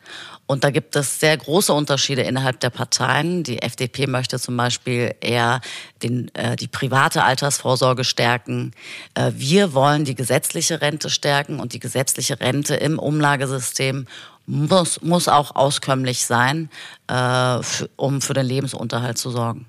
Und 0.47 0.63
da 0.63 0.69
gibt 0.69 0.95
es 0.95 1.19
sehr 1.19 1.35
große 1.35 1.73
Unterschiede 1.73 2.21
innerhalb 2.21 2.59
der 2.59 2.69
Parteien. 2.69 3.43
Die 3.43 3.61
FDP 3.61 4.05
möchte 4.05 4.39
zum 4.39 4.55
Beispiel 4.55 5.15
eher 5.19 5.59
den, 6.03 6.33
äh, 6.35 6.55
die 6.55 6.67
private 6.67 7.23
Altersvorsorge 7.23 8.03
stärken. 8.03 8.71
Äh, 9.15 9.31
wir 9.35 9.73
wollen 9.73 10.05
die 10.05 10.13
gesetzliche 10.13 10.81
Rente 10.81 11.09
stärken 11.09 11.59
und 11.59 11.73
die 11.73 11.79
gesetzliche 11.79 12.39
Rente 12.39 12.75
im 12.75 12.99
Umlagesystem 12.99 14.05
muss, 14.45 15.01
muss 15.01 15.27
auch 15.27 15.55
auskömmlich 15.55 16.25
sein, 16.25 16.69
äh, 17.07 17.59
um 17.95 18.21
für 18.21 18.35
den 18.35 18.45
Lebensunterhalt 18.45 19.17
zu 19.17 19.31
sorgen. 19.31 19.65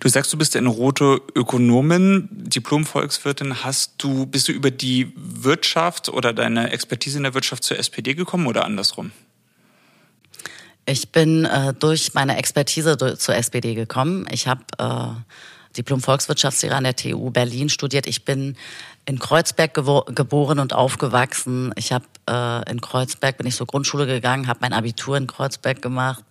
Du 0.00 0.08
sagst, 0.10 0.30
du 0.30 0.36
bist 0.36 0.54
eine 0.56 0.68
rote 0.68 1.22
Ökonomin, 1.34 2.28
Diplom-Volkswirtin. 2.30 3.64
Hast 3.64 3.94
du, 3.96 4.26
bist 4.26 4.48
du 4.48 4.52
über 4.52 4.70
die 4.70 5.10
Wirtschaft 5.16 6.10
oder 6.10 6.34
deine 6.34 6.70
Expertise 6.70 7.16
in 7.16 7.22
der 7.22 7.32
Wirtschaft 7.32 7.64
zur 7.64 7.78
SPD 7.78 8.12
gekommen 8.12 8.46
oder 8.46 8.66
andersrum? 8.66 9.12
Ich 10.86 11.12
bin 11.12 11.44
äh, 11.44 11.72
durch 11.74 12.14
meine 12.14 12.36
Expertise 12.36 12.96
zur 13.18 13.34
SPD 13.34 13.74
gekommen. 13.74 14.26
Ich 14.30 14.48
habe 14.48 14.62
äh, 14.78 15.76
Diplom 15.76 16.00
Volkswirtschaftslehrer 16.00 16.76
an 16.76 16.84
der 16.84 16.96
TU 16.96 17.30
Berlin 17.30 17.68
studiert. 17.68 18.08
Ich 18.08 18.24
bin 18.24 18.56
in 19.06 19.18
Kreuzberg 19.18 19.72
geboren 19.72 20.58
und 20.58 20.72
aufgewachsen. 20.72 21.72
Ich 21.76 21.92
habe 21.92 22.04
äh, 22.28 22.70
in 22.70 22.80
Kreuzberg 22.80 23.38
bin 23.38 23.46
ich 23.46 23.56
zur 23.56 23.66
Grundschule 23.66 24.06
gegangen, 24.06 24.48
habe 24.48 24.60
mein 24.62 24.72
Abitur 24.72 25.16
in 25.16 25.26
Kreuzberg 25.26 25.80
gemacht 25.80 26.24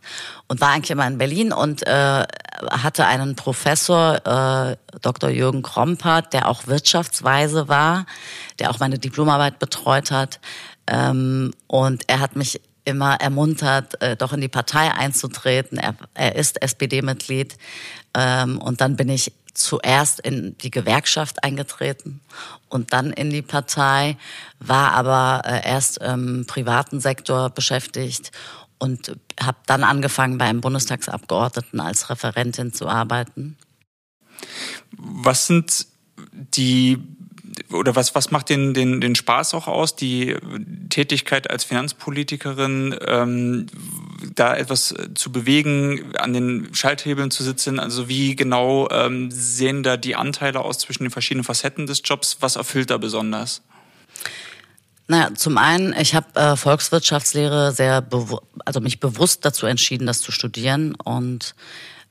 und 0.47 0.59
war 0.59 0.69
eigentlich 0.69 0.91
immer 0.91 1.07
in 1.07 1.17
Berlin 1.17 1.53
und 1.53 1.87
äh, 1.87 2.25
hatte 2.69 3.05
einen 3.05 3.35
Professor, 3.35 4.25
äh, 4.25 4.77
Dr. 5.01 5.29
Jürgen 5.29 5.61
Krompert, 5.61 6.33
der 6.33 6.49
auch 6.49 6.67
Wirtschaftsweise 6.67 7.69
war, 7.69 8.05
der 8.59 8.69
auch 8.71 8.79
meine 8.79 8.99
Diplomarbeit 8.99 9.59
betreut 9.59 10.11
hat. 10.11 10.39
Ähm, 10.87 11.53
und 11.67 12.03
er 12.07 12.19
hat 12.19 12.35
mich 12.35 12.61
immer 12.89 13.15
ermuntert, 13.15 14.01
äh, 14.01 14.15
doch 14.15 14.33
in 14.33 14.41
die 14.41 14.47
Partei 14.47 14.91
einzutreten. 14.91 15.77
Er, 15.77 15.95
er 16.13 16.35
ist 16.35 16.61
SPD-Mitglied. 16.61 17.57
Ähm, 18.13 18.59
und 18.59 18.81
dann 18.81 18.95
bin 18.95 19.09
ich 19.09 19.31
zuerst 19.53 20.19
in 20.19 20.57
die 20.59 20.71
Gewerkschaft 20.71 21.43
eingetreten 21.43 22.21
und 22.69 22.93
dann 22.93 23.11
in 23.11 23.29
die 23.29 23.41
Partei, 23.41 24.17
war 24.59 24.93
aber 24.93 25.41
äh, 25.45 25.67
erst 25.67 25.97
im 25.97 26.45
privaten 26.47 26.99
Sektor 26.99 27.49
beschäftigt 27.49 28.31
und 28.77 29.17
habe 29.39 29.57
dann 29.65 29.83
angefangen, 29.83 30.37
bei 30.37 30.45
einem 30.45 30.61
Bundestagsabgeordneten 30.61 31.79
als 31.79 32.09
Referentin 32.09 32.73
zu 32.73 32.87
arbeiten. 32.87 33.57
Was 34.97 35.47
sind 35.47 35.87
die 36.31 36.97
oder 37.71 37.95
was, 37.95 38.15
was 38.15 38.31
macht 38.31 38.49
den, 38.49 38.73
den, 38.73 39.01
den 39.01 39.15
Spaß 39.15 39.53
auch 39.53 39.67
aus, 39.67 39.95
die 39.95 40.35
Tätigkeit 40.89 41.49
als 41.49 41.63
Finanzpolitikerin, 41.63 42.97
ähm, 43.05 43.67
da 44.35 44.55
etwas 44.55 44.93
zu 45.15 45.31
bewegen, 45.31 46.15
an 46.17 46.33
den 46.33 46.73
Schalthebeln 46.73 47.31
zu 47.31 47.43
sitzen? 47.43 47.79
Also 47.79 48.09
wie 48.09 48.35
genau 48.35 48.89
ähm, 48.89 49.29
sehen 49.31 49.83
da 49.83 49.97
die 49.97 50.15
Anteile 50.15 50.61
aus 50.61 50.79
zwischen 50.79 51.03
den 51.03 51.11
verschiedenen 51.11 51.43
Facetten 51.43 51.87
des 51.87 52.01
Jobs? 52.03 52.37
Was 52.39 52.55
erfüllt 52.55 52.89
da 52.89 52.97
besonders? 52.97 53.61
Naja, 55.07 55.33
zum 55.33 55.57
einen, 55.57 55.93
ich 55.99 56.13
habe 56.13 56.39
äh, 56.39 56.55
Volkswirtschaftslehre 56.55 57.71
sehr, 57.71 58.05
also 58.63 58.79
mich 58.79 58.99
bewusst 58.99 59.43
dazu 59.43 59.65
entschieden, 59.65 60.05
das 60.05 60.21
zu 60.21 60.31
studieren 60.31 60.93
und 60.93 61.55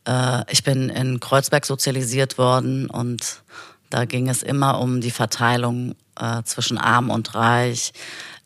äh, 0.04 0.42
ich 0.50 0.64
bin 0.64 0.88
in 0.88 1.20
Kreuzberg 1.20 1.64
sozialisiert 1.64 2.38
worden 2.38 2.90
und 2.90 3.42
da 3.90 4.04
ging 4.04 4.28
es 4.28 4.42
immer 4.42 4.80
um 4.80 5.00
die 5.00 5.10
Verteilung 5.10 5.94
äh, 6.18 6.42
zwischen 6.44 6.78
Arm 6.78 7.10
und 7.10 7.34
Reich. 7.34 7.92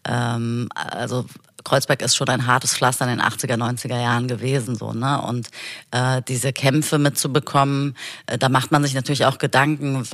Ähm, 0.05 0.69
also 0.75 1.27
Kreuzberg 1.65 2.03
ist 2.03 2.17
schon 2.17 2.29
ein 2.29 2.47
hartes 2.47 2.75
Pflaster 2.75 3.05
in 3.05 3.19
den 3.19 3.27
80er, 3.27 3.57
90er 3.57 4.01
Jahren 4.01 4.29
gewesen, 4.29 4.75
so, 4.75 4.93
ne? 4.93 5.23
Und 5.23 5.49
äh, 5.91 6.23
diese 6.27 6.53
Kämpfe 6.53 6.99
mitzubekommen, 6.99 7.97
äh, 8.27 8.39
da 8.39 8.49
macht 8.49 8.73
man 8.73 8.83
sich 8.83 8.95
natürlich 8.95 9.27
auch 9.27 9.39
Gedanken, 9.39 10.05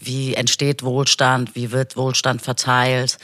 wie 0.00 0.34
entsteht 0.34 0.82
Wohlstand, 0.82 1.54
wie 1.54 1.72
wird 1.72 1.96
Wohlstand 1.96 2.42
verteilt. 2.42 3.18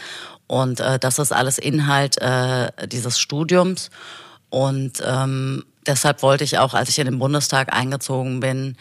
Und 0.47 0.81
äh, 0.81 0.99
das 0.99 1.19
ist 1.19 1.33
alles 1.33 1.59
Inhalt 1.59 2.21
äh, 2.21 2.71
dieses 2.89 3.19
Studiums. 3.19 3.91
Und 4.51 5.03
ähm, 5.07 5.65
deshalb 5.87 6.23
wollte 6.23 6.45
ich 6.45 6.59
auch, 6.59 6.75
als 6.75 6.89
ich 6.89 6.99
in 6.99 7.07
den 7.07 7.19
Bundestag 7.19 7.73
eingezogen 7.73 8.41
bin, 8.41 8.77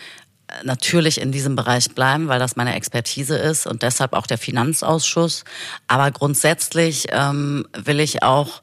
natürlich 0.63 1.21
in 1.21 1.31
diesem 1.31 1.55
Bereich 1.55 1.89
bleiben, 1.95 2.27
weil 2.27 2.39
das 2.39 2.55
meine 2.55 2.75
Expertise 2.75 3.37
ist 3.37 3.67
und 3.67 3.81
deshalb 3.83 4.13
auch 4.13 4.27
der 4.27 4.37
Finanzausschuss. 4.37 5.43
Aber 5.87 6.11
grundsätzlich 6.11 7.07
ähm, 7.11 7.67
will 7.73 7.99
ich 7.99 8.23
auch, 8.23 8.61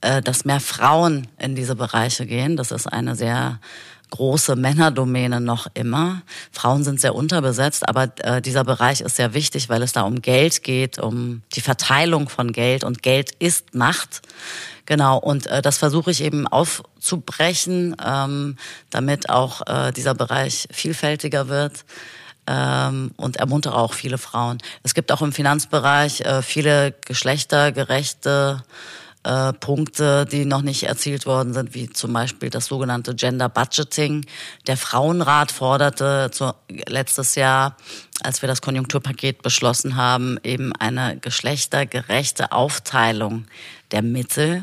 äh, 0.00 0.22
dass 0.22 0.44
mehr 0.44 0.60
Frauen 0.60 1.26
in 1.38 1.54
diese 1.54 1.76
Bereiche 1.76 2.26
gehen. 2.26 2.56
Das 2.56 2.70
ist 2.70 2.86
eine 2.86 3.14
sehr 3.16 3.60
große 4.10 4.56
Männerdomäne 4.56 5.40
noch 5.40 5.66
immer. 5.74 6.22
Frauen 6.52 6.84
sind 6.84 7.00
sehr 7.00 7.14
unterbesetzt, 7.14 7.88
aber 7.88 8.10
äh, 8.18 8.40
dieser 8.42 8.64
Bereich 8.64 9.00
ist 9.00 9.16
sehr 9.16 9.34
wichtig, 9.34 9.68
weil 9.68 9.82
es 9.82 9.92
da 9.92 10.02
um 10.02 10.22
Geld 10.22 10.62
geht, 10.62 10.98
um 10.98 11.42
die 11.54 11.60
Verteilung 11.60 12.28
von 12.28 12.52
Geld 12.52 12.84
und 12.84 13.02
Geld 13.02 13.30
ist 13.38 13.74
Macht. 13.74 14.22
Genau, 14.86 15.18
und 15.18 15.46
äh, 15.46 15.60
das 15.60 15.76
versuche 15.76 16.10
ich 16.10 16.22
eben 16.22 16.46
aufzubrechen, 16.46 17.94
ähm, 18.04 18.56
damit 18.90 19.28
auch 19.28 19.60
äh, 19.66 19.92
dieser 19.92 20.14
Bereich 20.14 20.66
vielfältiger 20.70 21.48
wird 21.48 21.84
ähm, 22.46 23.12
und 23.16 23.36
ermuntere 23.36 23.76
auch 23.76 23.92
viele 23.92 24.18
Frauen. 24.18 24.58
Es 24.82 24.94
gibt 24.94 25.12
auch 25.12 25.22
im 25.22 25.32
Finanzbereich 25.32 26.22
äh, 26.22 26.42
viele 26.42 26.94
geschlechtergerechte 27.04 28.62
äh, 29.28 29.52
Punkte, 29.52 30.24
die 30.24 30.46
noch 30.46 30.62
nicht 30.62 30.84
erzielt 30.84 31.26
worden 31.26 31.52
sind, 31.52 31.74
wie 31.74 31.90
zum 31.90 32.14
Beispiel 32.14 32.48
das 32.48 32.66
sogenannte 32.66 33.14
Gender 33.14 33.50
Budgeting. 33.50 34.24
Der 34.66 34.78
Frauenrat 34.78 35.52
forderte 35.52 36.30
zu, 36.32 36.54
letztes 36.86 37.34
Jahr, 37.34 37.76
als 38.22 38.40
wir 38.40 38.46
das 38.46 38.62
Konjunkturpaket 38.62 39.42
beschlossen 39.42 39.96
haben, 39.96 40.38
eben 40.42 40.72
eine 40.74 41.18
geschlechtergerechte 41.18 42.52
Aufteilung 42.52 43.44
der 43.90 44.02
Mittel 44.02 44.62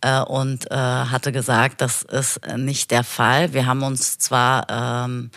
äh, 0.00 0.20
und 0.20 0.68
äh, 0.72 0.74
hatte 0.74 1.30
gesagt, 1.30 1.80
das 1.80 2.02
ist 2.02 2.40
nicht 2.56 2.90
der 2.90 3.04
Fall. 3.04 3.52
Wir 3.52 3.66
haben 3.66 3.84
uns 3.84 4.18
zwar 4.18 4.66
ähm, 4.68 5.30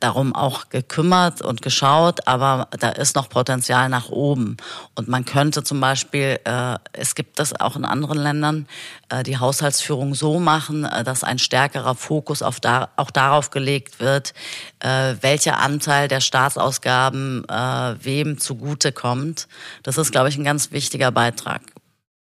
darum 0.00 0.34
auch 0.34 0.68
gekümmert 0.68 1.42
und 1.42 1.62
geschaut, 1.62 2.26
aber 2.26 2.68
da 2.78 2.90
ist 2.90 3.16
noch 3.16 3.28
Potenzial 3.28 3.88
nach 3.88 4.08
oben. 4.08 4.56
Und 4.94 5.08
man 5.08 5.24
könnte 5.24 5.62
zum 5.62 5.80
Beispiel, 5.80 6.38
äh, 6.44 6.76
es 6.92 7.14
gibt 7.14 7.38
das 7.38 7.58
auch 7.58 7.76
in 7.76 7.84
anderen 7.84 8.18
Ländern, 8.18 8.66
äh, 9.08 9.22
die 9.22 9.38
Haushaltsführung 9.38 10.14
so 10.14 10.38
machen, 10.38 10.84
äh, 10.84 11.04
dass 11.04 11.24
ein 11.24 11.38
stärkerer 11.38 11.94
Fokus 11.94 12.42
auf 12.42 12.60
da, 12.60 12.88
auch 12.96 13.10
darauf 13.10 13.50
gelegt 13.50 14.00
wird, 14.00 14.34
äh, 14.80 15.14
welcher 15.20 15.58
Anteil 15.58 16.08
der 16.08 16.20
Staatsausgaben 16.20 17.44
äh, 17.48 17.94
wem 18.00 18.38
zugute 18.38 18.92
kommt. 18.92 19.48
Das 19.82 19.98
ist, 19.98 20.12
glaube 20.12 20.28
ich, 20.28 20.36
ein 20.36 20.44
ganz 20.44 20.72
wichtiger 20.72 21.10
Beitrag. 21.10 21.62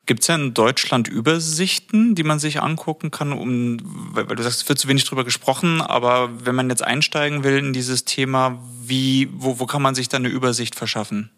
Gibt 0.06 0.22
es 0.22 0.28
ja 0.28 0.36
in 0.36 0.54
Deutschland 0.54 1.08
Übersichten, 1.08 2.16
die 2.16 2.24
man 2.24 2.40
sich 2.40 2.62
angucken 2.62 3.12
kann, 3.12 3.34
um, 3.34 3.78
weil, 4.14 4.26
du 4.26 4.42
sagst, 4.44 4.64
es 4.64 4.70
wird 4.70 4.80
zu 4.80 4.88
wenig 4.88 5.06
drüber 5.06 5.24
gesprochen, 5.24 5.80
aber 5.80 6.46
wenn 6.46 6.56
man 6.56 6.70
jetzt 6.70 6.84
einsteigen 6.84 7.44
will 7.44 7.58
in 7.58 7.74
dieses 7.74 8.04
Thema, 8.04 8.60
wie, 8.82 9.30
wo, 9.34 9.60
wo 9.60 9.68
kann 9.68 9.82
man 9.82 9.94
sich 9.94 10.10
dann 10.10 10.26
eine 10.26 10.34
Übersicht 10.34 10.76
verschaffen? 10.76 11.30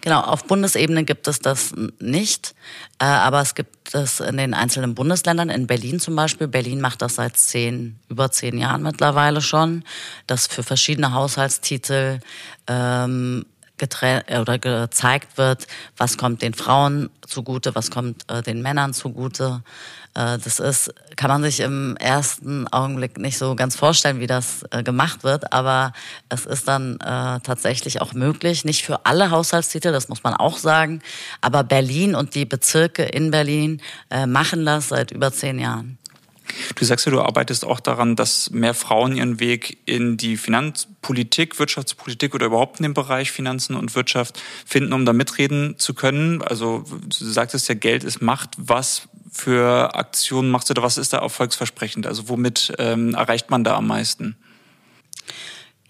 Genau, 0.00 0.20
auf 0.20 0.44
Bundesebene 0.44 1.04
gibt 1.04 1.28
es 1.28 1.40
das 1.40 1.74
nicht, 1.98 2.54
äh, 2.98 3.04
aber 3.04 3.40
es 3.40 3.54
gibt 3.54 3.94
es 3.94 4.20
in 4.20 4.36
den 4.36 4.54
einzelnen 4.54 4.94
Bundesländern. 4.94 5.50
In 5.50 5.66
Berlin 5.66 6.00
zum 6.00 6.16
Beispiel. 6.16 6.48
Berlin 6.48 6.80
macht 6.80 7.02
das 7.02 7.16
seit 7.16 7.36
zehn, 7.36 7.98
über 8.08 8.30
zehn 8.30 8.58
Jahren 8.58 8.82
mittlerweile 8.82 9.40
schon, 9.40 9.84
dass 10.26 10.46
für 10.46 10.62
verschiedene 10.62 11.12
Haushaltstitel 11.12 12.20
ähm, 12.66 13.44
äh, 13.44 13.57
oder 13.82 14.58
gezeigt 14.58 15.38
wird, 15.38 15.66
was 15.96 16.16
kommt 16.16 16.42
den 16.42 16.54
Frauen 16.54 17.10
zugute, 17.26 17.74
was 17.74 17.90
kommt 17.90 18.30
äh, 18.30 18.42
den 18.42 18.62
Männern 18.62 18.94
zugute. 18.94 19.62
Äh, 20.14 20.38
das 20.38 20.58
ist, 20.58 20.92
kann 21.16 21.28
man 21.28 21.42
sich 21.42 21.60
im 21.60 21.96
ersten 21.96 22.66
Augenblick 22.68 23.18
nicht 23.18 23.38
so 23.38 23.54
ganz 23.54 23.76
vorstellen, 23.76 24.20
wie 24.20 24.26
das 24.26 24.64
äh, 24.70 24.82
gemacht 24.82 25.24
wird, 25.24 25.52
aber 25.52 25.92
es 26.28 26.46
ist 26.46 26.66
dann 26.68 26.94
äh, 27.00 27.40
tatsächlich 27.40 28.00
auch 28.00 28.14
möglich, 28.14 28.64
nicht 28.64 28.84
für 28.84 29.04
alle 29.06 29.30
Haushaltstitel, 29.30 29.92
das 29.92 30.08
muss 30.08 30.22
man 30.22 30.34
auch 30.34 30.58
sagen, 30.58 31.02
aber 31.40 31.64
Berlin 31.64 32.14
und 32.14 32.34
die 32.34 32.44
Bezirke 32.44 33.04
in 33.04 33.30
Berlin 33.30 33.80
äh, 34.10 34.26
machen 34.26 34.64
das 34.64 34.88
seit 34.88 35.10
über 35.10 35.32
zehn 35.32 35.58
Jahren. 35.58 35.97
Du 36.74 36.84
sagst 36.84 37.06
ja, 37.06 37.12
du 37.12 37.20
arbeitest 37.20 37.64
auch 37.64 37.80
daran, 37.80 38.16
dass 38.16 38.50
mehr 38.50 38.74
Frauen 38.74 39.16
ihren 39.16 39.40
Weg 39.40 39.78
in 39.86 40.16
die 40.16 40.36
Finanzpolitik, 40.36 41.58
Wirtschaftspolitik 41.58 42.34
oder 42.34 42.46
überhaupt 42.46 42.78
in 42.78 42.84
den 42.84 42.94
Bereich 42.94 43.32
Finanzen 43.32 43.76
und 43.76 43.94
Wirtschaft 43.94 44.40
finden, 44.66 44.92
um 44.92 45.04
da 45.04 45.12
mitreden 45.12 45.78
zu 45.78 45.94
können. 45.94 46.42
Also 46.42 46.84
du 46.88 47.24
sagtest 47.24 47.68
ja, 47.68 47.74
Geld 47.74 48.04
ist 48.04 48.20
Macht. 48.20 48.50
Was 48.56 49.08
für 49.30 49.94
Aktionen 49.94 50.50
machst 50.50 50.70
du 50.70 50.74
da? 50.74 50.82
Was 50.82 50.98
ist 50.98 51.12
da 51.12 51.18
erfolgsversprechend? 51.18 52.06
Also 52.06 52.28
womit 52.28 52.72
ähm, 52.78 53.14
erreicht 53.14 53.50
man 53.50 53.64
da 53.64 53.76
am 53.76 53.86
meisten? 53.86 54.36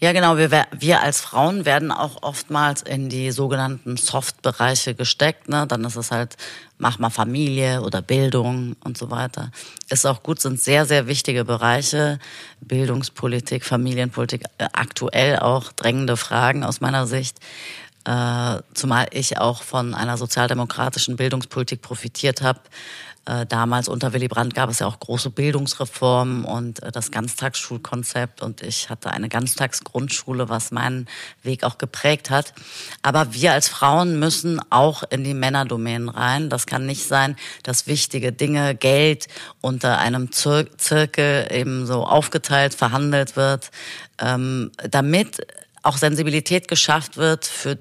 Ja, 0.00 0.12
genau. 0.12 0.37
Wir, 0.37 0.67
wir 0.71 1.02
als 1.02 1.21
Frauen 1.21 1.64
werden 1.64 1.90
auch 1.90 2.23
oftmals 2.23 2.83
in 2.83 3.09
die 3.09 3.33
sogenannten 3.33 3.97
Soft-Bereiche 3.97 4.95
gesteckt. 4.95 5.49
Ne? 5.49 5.67
Dann 5.67 5.85
ist 5.85 5.97
es 5.97 6.12
halt, 6.12 6.37
mach 6.78 7.00
mal 7.00 7.11
Familie 7.11 7.83
oder 7.83 8.00
Bildung 8.00 8.76
und 8.85 8.97
so 8.97 9.11
weiter. 9.11 9.50
Ist 9.90 10.07
auch 10.07 10.23
gut, 10.23 10.40
sind 10.40 10.61
sehr, 10.61 10.87
sehr 10.87 11.09
wichtige 11.09 11.45
Bereiche. 11.45 12.21
Bildungspolitik, 12.61 13.64
Familienpolitik, 13.64 14.45
äh, 14.59 14.69
aktuell 14.73 15.40
auch 15.40 15.73
drängende 15.73 16.17
Fragen 16.17 16.62
aus 16.62 16.81
meiner 16.81 17.09
Sicht. 17.09 17.38
Äh, 18.05 18.62
zumal 18.75 19.09
ich 19.11 19.38
auch 19.38 19.64
von 19.64 19.95
einer 19.95 20.17
sozialdemokratischen 20.17 21.17
Bildungspolitik 21.17 21.83
profitiert 21.83 22.40
habe 22.40 22.61
damals 23.47 23.88
unter 23.88 24.12
Willy 24.12 24.28
Brandt 24.28 24.54
gab 24.54 24.70
es 24.70 24.78
ja 24.78 24.87
auch 24.87 24.99
große 24.99 25.30
Bildungsreformen 25.30 26.44
und 26.44 26.82
äh, 26.82 26.90
das 26.90 27.11
Ganztagsschulkonzept 27.11 28.42
und 28.42 28.62
ich 28.62 28.88
hatte 28.88 29.11
eine 29.11 29.28
Ganztagsgrundschule, 29.28 30.49
was 30.49 30.70
meinen 30.70 31.06
Weg 31.42 31.64
auch 31.64 31.76
geprägt 31.76 32.30
hat. 32.30 32.54
Aber 33.02 33.35
wir 33.35 33.52
als 33.52 33.68
Frauen 33.68 34.18
müssen 34.18 34.61
auch 34.70 35.02
in 35.11 35.25
die 35.25 35.35
Männerdomänen 35.35 36.08
rein. 36.08 36.49
Das 36.49 36.66
kann 36.66 36.87
nicht 36.87 37.06
sein, 37.06 37.37
dass 37.62 37.87
wichtige 37.87 38.32
Dinge, 38.32 38.75
Geld 38.75 39.28
unter 39.61 39.99
einem 39.99 40.32
Zir 40.32 40.66
Zirkel 40.78 41.49
eben 41.50 41.87
so 41.87 42.06
aufgeteilt, 42.06 42.75
verhandelt 42.75 43.37
wird, 43.37 43.70
ähm, 44.18 44.70
damit 44.90 45.47
auch 45.82 45.97
Sensibilität 45.97 46.68
geschafft 46.68 47.16
wird 47.16 47.47
für 47.47 47.78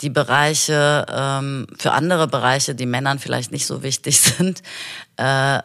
die 0.00 0.10
Bereiche, 0.10 1.06
ähm, 1.08 1.66
für 1.78 1.92
andere 1.92 2.28
Bereiche, 2.28 2.74
die 2.74 2.86
Männern 2.86 3.18
vielleicht 3.18 3.52
nicht 3.52 3.66
so 3.66 3.82
wichtig 3.82 4.20
sind. 4.20 4.62
Äh, 5.16 5.60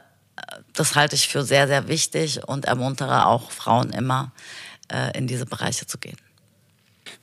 das 0.74 0.96
halte 0.96 1.16
ich 1.16 1.28
für 1.28 1.44
sehr, 1.44 1.68
sehr 1.68 1.88
wichtig 1.88 2.48
und 2.48 2.66
ermuntere 2.66 3.26
auch 3.28 3.52
Frauen 3.52 3.92
immer, 3.92 4.32
äh, 4.92 5.18
in 5.18 5.28
diese 5.28 5.46
Bereiche 5.46 5.86
zu 5.86 5.98
gehen. 5.98 6.18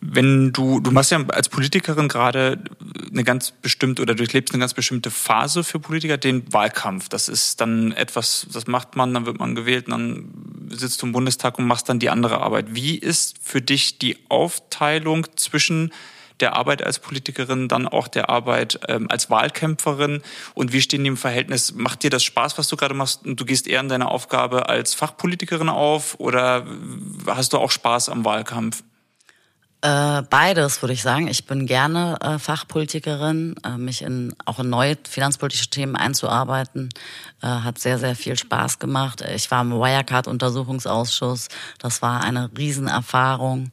Wenn 0.01 0.53
du, 0.53 0.81
du 0.81 0.91
machst 0.93 1.11
ja 1.11 1.23
als 1.29 1.51
Politikerin 1.51 2.09
gerade 2.09 2.63
eine 3.11 3.23
ganz 3.23 3.51
bestimmte 3.51 4.01
oder 4.01 4.15
durchlebst 4.15 4.55
eine 4.55 4.61
ganz 4.61 4.73
bestimmte 4.73 5.11
Phase 5.11 5.63
für 5.63 5.79
Politiker, 5.79 6.17
den 6.17 6.51
Wahlkampf. 6.53 7.11
Das 7.11 7.29
ist 7.29 7.61
dann 7.61 7.93
etwas, 7.93 8.47
das 8.51 8.67
macht 8.67 8.97
man, 8.97 9.13
dann 9.13 9.27
wird 9.27 9.39
man 9.39 9.55
gewählt, 9.55 9.89
dann 9.89 10.31
sitzt 10.71 11.03
du 11.03 11.07
im 11.07 11.13
Bundestag 11.13 11.59
und 11.59 11.67
machst 11.67 11.89
dann 11.89 11.99
die 11.99 12.11
andere 12.11 12.41
Arbeit. 12.41 12.75
Wie 12.75 12.97
ist 12.97 13.37
für 13.43 13.61
dich 13.61 13.99
die 13.99 14.19
Aufteilung 14.29 15.27
zwischen 15.37 15.93
der 16.41 16.57
Arbeit 16.57 16.83
als 16.83 16.99
Politikerin, 16.99 17.69
dann 17.69 17.87
auch 17.87 18.09
der 18.09 18.31
Arbeit 18.31 18.81
ähm, 18.89 19.07
als 19.11 19.31
Wahlkämpferin 19.31 20.23
und 20.55 20.73
wie 20.73 20.81
stehen 20.81 21.05
die 21.05 21.09
im 21.09 21.17
Verhältnis? 21.17 21.75
Macht 21.75 22.03
dir 22.03 22.11
das 22.11 22.25
Spaß, 22.25 22.59
was 22.59 22.69
du 22.69 22.77
gerade 22.77 22.95
machst 22.95 23.27
und 23.27 23.39
du 23.39 23.45
gehst 23.45 23.69
eher 23.69 23.81
in 23.81 23.89
deiner 23.89 24.11
Aufgabe 24.11 24.69
als 24.69 24.95
Fachpolitikerin 24.95 25.69
auf 25.69 26.19
oder 26.19 26.67
hast 27.27 27.53
du 27.53 27.59
auch 27.59 27.71
Spaß 27.71 28.09
am 28.09 28.25
Wahlkampf? 28.25 28.83
Äh, 29.83 30.23
beides 30.29 30.83
würde 30.83 30.93
ich 30.93 31.01
sagen. 31.01 31.29
Ich 31.29 31.47
bin 31.47 31.65
gerne 31.65 32.19
äh, 32.21 32.39
Fachpolitikerin, 32.39 33.55
äh, 33.65 33.79
mich 33.79 34.03
in 34.03 34.35
auch 34.45 34.59
in 34.59 34.69
neue 34.69 34.99
finanzpolitische 35.09 35.71
Themen 35.71 35.97
einzuarbeiten, 35.97 36.91
äh, 37.43 37.47
hat 37.47 37.79
sehr 37.79 37.99
sehr 37.99 38.15
viel 38.15 38.37
Spaß 38.37 38.79
gemacht. 38.79 39.23
Ich 39.35 39.51
war 39.51 39.63
im 39.63 39.73
Wirecard-Untersuchungsausschuss, 39.73 41.49
das 41.79 42.03
war 42.03 42.23
eine 42.23 42.51
Riesenerfahrung. 42.59 43.71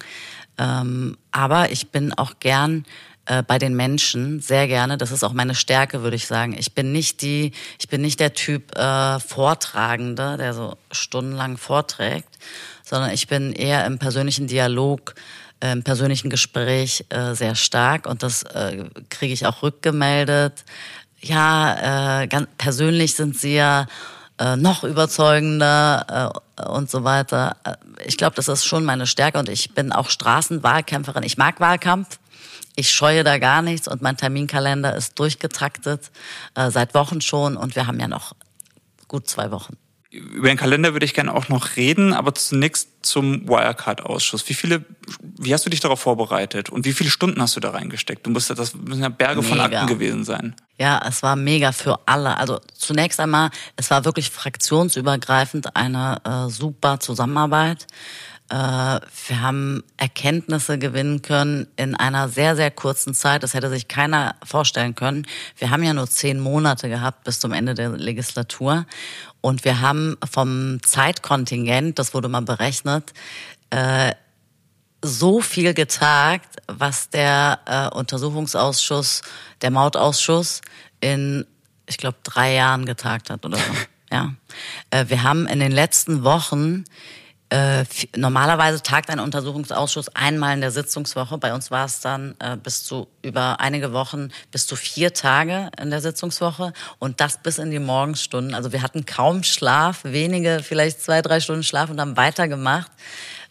Ähm, 0.58 1.18
aber 1.32 1.72
ich 1.72 1.92
bin 1.92 2.14
auch 2.14 2.40
gern 2.40 2.86
äh, 3.26 3.44
bei 3.44 3.60
den 3.60 3.76
Menschen 3.76 4.40
sehr 4.40 4.68
gerne. 4.68 4.98
Das 4.98 5.12
ist 5.12 5.26
auch 5.26 5.34
meine 5.34 5.56
Stärke, 5.56 6.04
würde 6.04 6.16
ich 6.16 6.26
sagen. 6.26 6.56
Ich 6.58 6.74
bin 6.74 6.94
nicht 6.94 7.22
die, 7.22 7.52
ich 7.80 7.90
bin 7.90 8.00
nicht 8.00 8.22
der 8.22 8.34
Typ 8.34 8.78
äh, 8.78 9.20
Vortragende, 9.20 10.38
der 10.38 10.54
so 10.54 10.78
stundenlang 10.92 11.58
vorträgt, 11.58 12.40
sondern 12.84 13.12
ich 13.12 13.28
bin 13.28 13.52
eher 13.52 13.86
im 13.86 14.00
persönlichen 14.00 14.48
Dialog 14.48 15.14
im 15.60 15.84
persönlichen 15.84 16.30
Gespräch 16.30 17.06
äh, 17.10 17.34
sehr 17.34 17.56
stark 17.56 18.06
und 18.08 18.24
das 18.24 18.44
äh, 18.44 18.86
kriege 19.10 19.34
ich 19.34 19.46
auch 19.46 19.64
rückgemeldet. 19.64 20.66
Ja, 21.20 22.22
äh, 22.22 22.28
ganz 22.28 22.48
persönlich 22.58 23.16
sind 23.16 23.38
sie 23.38 23.56
ja 23.56 23.88
äh, 24.40 24.56
noch 24.56 24.84
überzeugender 24.84 26.42
äh, 26.58 26.64
und 26.64 26.92
so 26.92 27.04
weiter. 27.04 27.58
Ich 28.06 28.18
glaube, 28.18 28.36
das 28.36 28.48
ist 28.48 28.66
schon 28.66 28.86
meine 28.86 29.08
Stärke 29.08 29.40
und 29.40 29.50
ich 29.50 29.74
bin 29.74 29.92
auch 29.92 30.10
Straßenwahlkämpferin. 30.10 31.24
Ich 31.24 31.38
mag 31.38 31.60
Wahlkampf. 31.60 32.20
Ich 32.76 32.92
scheue 32.92 33.24
da 33.24 33.40
gar 33.40 33.64
nichts 33.64 33.88
und 33.88 34.04
mein 34.04 34.18
Terminkalender 34.18 34.96
ist 34.96 35.18
durchgetaktet 35.18 36.12
äh, 36.54 36.70
seit 36.70 36.94
Wochen 36.94 37.22
schon 37.22 37.58
und 37.58 37.76
wir 37.76 37.88
haben 37.88 38.00
ja 38.00 38.08
noch 38.08 38.36
gut 39.08 39.28
zwei 39.28 39.50
Wochen. 39.50 39.76
Über 40.10 40.48
den 40.48 40.58
Kalender 40.58 40.94
würde 40.94 41.06
ich 41.06 41.14
gerne 41.14 41.34
auch 41.34 41.50
noch 41.50 41.76
reden, 41.76 42.14
aber 42.14 42.34
zunächst 42.34 42.90
zum 43.02 43.48
Wirecard-Ausschuss. 43.48 44.48
Wie 44.48 44.54
viele, 44.54 44.86
wie 45.22 45.54
hast 45.54 45.66
du 45.66 45.70
dich 45.70 45.82
darauf 45.82 46.00
vorbereitet 46.00 46.70
und 46.70 46.86
wie 46.86 46.94
viele 46.94 47.10
Stunden 47.10 47.42
hast 47.42 47.58
du 47.58 47.60
da 47.60 47.72
reingesteckt? 47.72 48.26
Du 48.26 48.30
musst, 48.30 48.50
das 48.50 48.74
müssen 48.74 49.02
ja 49.02 49.10
Berge 49.10 49.42
mega. 49.42 49.50
von 49.50 49.60
Akten 49.60 49.88
gewesen 49.88 50.24
sein. 50.24 50.56
Ja, 50.78 51.02
es 51.06 51.24
war 51.24 51.36
mega 51.36 51.74
für 51.74 52.00
alle. 52.06 52.38
Also 52.38 52.62
zunächst 52.74 53.20
einmal, 53.20 53.50
es 53.76 53.92
war 53.92 54.06
wirklich 54.06 54.30
fraktionsübergreifend 54.30 55.76
eine 55.76 56.22
äh, 56.24 56.50
super 56.50 57.02
Zusammenarbeit. 57.02 57.86
Äh, 58.50 58.56
wir 58.56 59.42
haben 59.42 59.84
Erkenntnisse 59.98 60.78
gewinnen 60.78 61.22
können 61.22 61.68
in 61.76 61.96
einer 61.96 62.30
sehr, 62.30 62.56
sehr 62.56 62.72
kurzen 62.72 63.14
Zeit. 63.14 63.44
Das 63.44 63.54
hätte 63.54 63.70
sich 63.70 63.90
keiner 63.90 64.36
vorstellen 64.44 64.96
können. 64.96 65.28
Wir 65.58 65.70
haben 65.70 65.84
ja 65.84 65.94
nur 65.94 66.08
zehn 66.08 66.40
Monate 66.40 66.88
gehabt 66.88 67.26
bis 67.26 67.40
zum 67.40 67.52
Ende 67.52 67.74
der 67.74 67.90
Legislatur. 67.90 68.86
Und 69.48 69.64
wir 69.64 69.80
haben 69.80 70.18
vom 70.30 70.84
Zeitkontingent, 70.84 72.00
das 72.00 72.14
wurde 72.14 72.28
mal 72.28 72.42
berechnet, 72.42 73.14
äh, 73.70 74.14
so 75.02 75.40
viel 75.40 75.74
getagt, 75.74 76.58
was 76.68 77.10
der 77.12 77.62
äh, 77.66 77.96
Untersuchungsausschuss, 77.96 79.22
der 79.62 79.72
Mautausschuss 79.72 80.60
in, 81.00 81.46
ich 81.86 81.96
glaube, 81.96 82.18
drei 82.24 82.56
Jahren 82.56 82.86
getagt 82.86 83.30
hat 83.30 83.46
oder 83.46 83.58
so. 83.58 83.64
Ja. 84.12 84.34
Äh, 84.90 85.06
wir 85.08 85.24
haben 85.24 85.48
in 85.48 85.60
den 85.60 85.72
letzten 85.72 86.24
Wochen 86.26 86.84
äh, 87.50 87.86
normalerweise 88.16 88.84
tagt 88.84 89.10
ein 89.10 89.20
Untersuchungsausschuss 89.22 90.10
einmal 90.10 90.54
in 90.54 90.62
der 90.62 90.72
Sitzungswoche. 90.72 91.38
Bei 91.38 91.54
uns 91.54 91.72
war 91.72 91.86
es 91.86 92.02
dann 92.02 92.36
äh, 92.40 92.58
bis 92.58 92.84
zu 92.84 93.08
über 93.22 93.62
einige 93.62 93.94
Wochen 93.94 94.30
bis 94.52 94.68
zu 94.68 94.76
vier 94.76 95.14
Tage 95.14 95.70
in 95.82 95.90
der 95.90 96.02
Sitzungswoche 96.02 96.74
und 97.00 97.22
das 97.22 97.42
bis 97.42 97.58
in 97.58 97.72
die 97.72 97.80
Morgenstunden. 97.80 98.54
Also 98.54 98.74
wir 98.74 98.82
hatten 98.82 99.06
kaum 99.06 99.44
Schlaf, 99.44 100.04
wenige, 100.04 100.60
vielleicht 100.62 101.02
zwei, 101.02 101.22
drei 101.22 101.40
Stunden 101.40 101.64
Schlaf 101.64 101.90
und 101.90 102.02
haben 102.02 102.18
weitergemacht. 102.18 102.92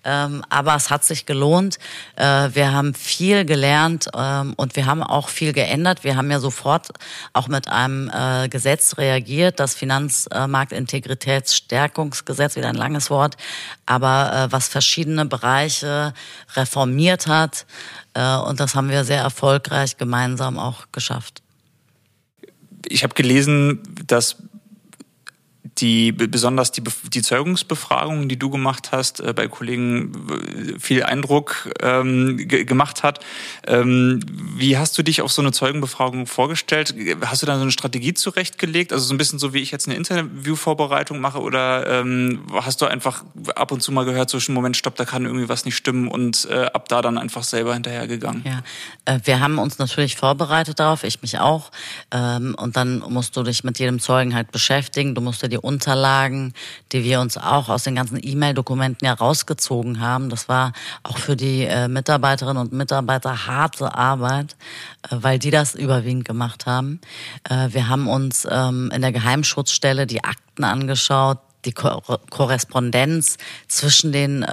Ähm, 0.06 0.42
aber 0.48 0.74
es 0.76 0.88
hat 0.88 1.04
sich 1.04 1.26
gelohnt. 1.26 1.78
Äh, 2.14 2.50
wir 2.52 2.72
haben 2.72 2.94
viel 2.94 3.44
gelernt 3.44 4.08
ähm, 4.16 4.54
und 4.56 4.76
wir 4.76 4.86
haben 4.86 5.02
auch 5.02 5.28
viel 5.28 5.52
geändert. 5.52 6.04
Wir 6.04 6.14
haben 6.16 6.30
ja 6.30 6.38
sofort 6.38 6.90
auch 7.32 7.48
mit 7.48 7.66
einem 7.66 8.08
äh, 8.14 8.48
Gesetz 8.48 8.98
reagiert, 8.98 9.58
das 9.58 9.74
Finanzmarktintegritätsstärkungsgesetz, 9.74 12.54
wieder 12.54 12.68
ein 12.68 12.76
langes 12.76 13.10
Wort, 13.10 13.36
aber 13.84 14.32
äh, 14.32 14.46
was 14.52 14.68
verschiedene 14.68 15.26
Bereiche 15.26 16.14
reformiert 16.54 17.26
hat. 17.26 17.66
Äh, 18.14 18.36
und 18.36 18.60
das 18.60 18.76
haben 18.76 18.90
wir 18.90 19.02
sehr 19.02 19.22
erfolgreich 19.22 19.96
gemeinsam 19.96 20.56
auch 20.56 20.84
geschafft. 20.92 21.42
Ich 22.88 23.02
habe 23.02 23.14
gelesen, 23.14 23.82
dass 24.06 24.36
die 25.78 26.12
besonders 26.12 26.72
die, 26.72 26.82
die 27.12 27.22
Zeugungsbefragungen, 27.22 28.28
die 28.28 28.38
du 28.38 28.50
gemacht 28.50 28.90
hast, 28.92 29.20
äh, 29.20 29.32
bei 29.32 29.48
Kollegen 29.48 30.12
viel 30.78 31.02
Eindruck 31.02 31.70
ähm, 31.82 32.36
gemacht 32.48 33.02
hat. 33.02 33.20
Ähm, 33.66 34.20
wie 34.56 34.78
hast 34.78 34.96
du 34.98 35.02
dich 35.02 35.22
auf 35.22 35.32
so 35.32 35.42
eine 35.42 35.52
Zeugenbefragung 35.52 36.26
vorgestellt? 36.26 36.94
Hast 37.24 37.42
du 37.42 37.46
da 37.46 37.56
so 37.56 37.62
eine 37.62 37.70
Strategie 37.70 38.14
zurechtgelegt? 38.14 38.92
Also 38.92 39.04
so 39.04 39.14
ein 39.14 39.18
bisschen 39.18 39.38
so, 39.38 39.52
wie 39.52 39.60
ich 39.60 39.70
jetzt 39.70 39.86
eine 39.86 39.96
Interviewvorbereitung 39.96 41.20
mache 41.20 41.40
oder 41.40 41.86
ähm, 41.86 42.42
hast 42.52 42.80
du 42.80 42.86
einfach 42.86 43.24
ab 43.54 43.72
und 43.72 43.82
zu 43.82 43.92
mal 43.92 44.04
gehört, 44.04 44.30
so 44.30 44.38
Moment, 44.52 44.76
stopp, 44.76 44.96
da 44.96 45.04
kann 45.04 45.24
irgendwie 45.24 45.48
was 45.48 45.64
nicht 45.64 45.76
stimmen 45.76 46.08
und 46.08 46.46
äh, 46.50 46.66
ab 46.66 46.88
da 46.88 47.02
dann 47.02 47.18
einfach 47.18 47.42
selber 47.42 47.74
hinterhergegangen? 47.74 48.42
Ja, 48.44 48.62
äh, 49.04 49.20
wir 49.24 49.40
haben 49.40 49.58
uns 49.58 49.78
natürlich 49.78 50.16
vorbereitet 50.16 50.78
darauf, 50.78 51.04
ich 51.04 51.22
mich 51.22 51.38
auch. 51.38 51.70
Ähm, 52.10 52.54
und 52.58 52.76
dann 52.76 52.98
musst 52.98 53.36
du 53.36 53.42
dich 53.42 53.64
mit 53.64 53.78
jedem 53.78 54.00
Zeugen 54.00 54.34
halt 54.34 54.52
beschäftigen. 54.52 55.14
Du 55.14 55.20
musst 55.20 55.42
dir 55.42 55.48
die 55.48 55.55
Unterlagen, 55.60 56.52
die 56.92 57.04
wir 57.04 57.20
uns 57.20 57.36
auch 57.36 57.68
aus 57.68 57.84
den 57.84 57.94
ganzen 57.94 58.18
E-Mail-Dokumenten 58.22 59.06
ja 59.06 59.14
haben. 60.00 60.28
Das 60.28 60.48
war 60.48 60.72
auch 61.02 61.18
für 61.18 61.36
die 61.36 61.64
äh, 61.64 61.88
Mitarbeiterinnen 61.88 62.62
und 62.62 62.72
Mitarbeiter 62.72 63.46
harte 63.46 63.94
Arbeit, 63.94 64.56
äh, 65.10 65.16
weil 65.20 65.38
die 65.38 65.50
das 65.50 65.74
überwiegend 65.74 66.24
gemacht 66.24 66.66
haben. 66.66 67.00
Äh, 67.48 67.68
wir 67.70 67.88
haben 67.88 68.08
uns 68.08 68.46
ähm, 68.50 68.90
in 68.94 69.02
der 69.02 69.12
Geheimschutzstelle 69.12 70.06
die 70.06 70.24
Akten 70.24 70.64
angeschaut, 70.64 71.38
die 71.64 71.72
Ko 71.72 72.00
Korrespondenz 72.30 73.38
zwischen 73.66 74.12
den 74.12 74.46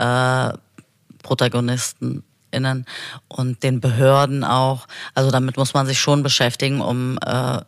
Protagonisten 1.21 2.23
innen 2.53 2.85
und 3.27 3.63
den 3.63 3.79
Behörden 3.79 4.43
auch. 4.43 4.87
Also 5.13 5.31
damit 5.31 5.57
muss 5.57 5.73
man 5.73 5.85
sich 5.85 5.99
schon 5.99 6.23
beschäftigen, 6.23 6.81
um 6.81 7.17
äh, 7.25 7.59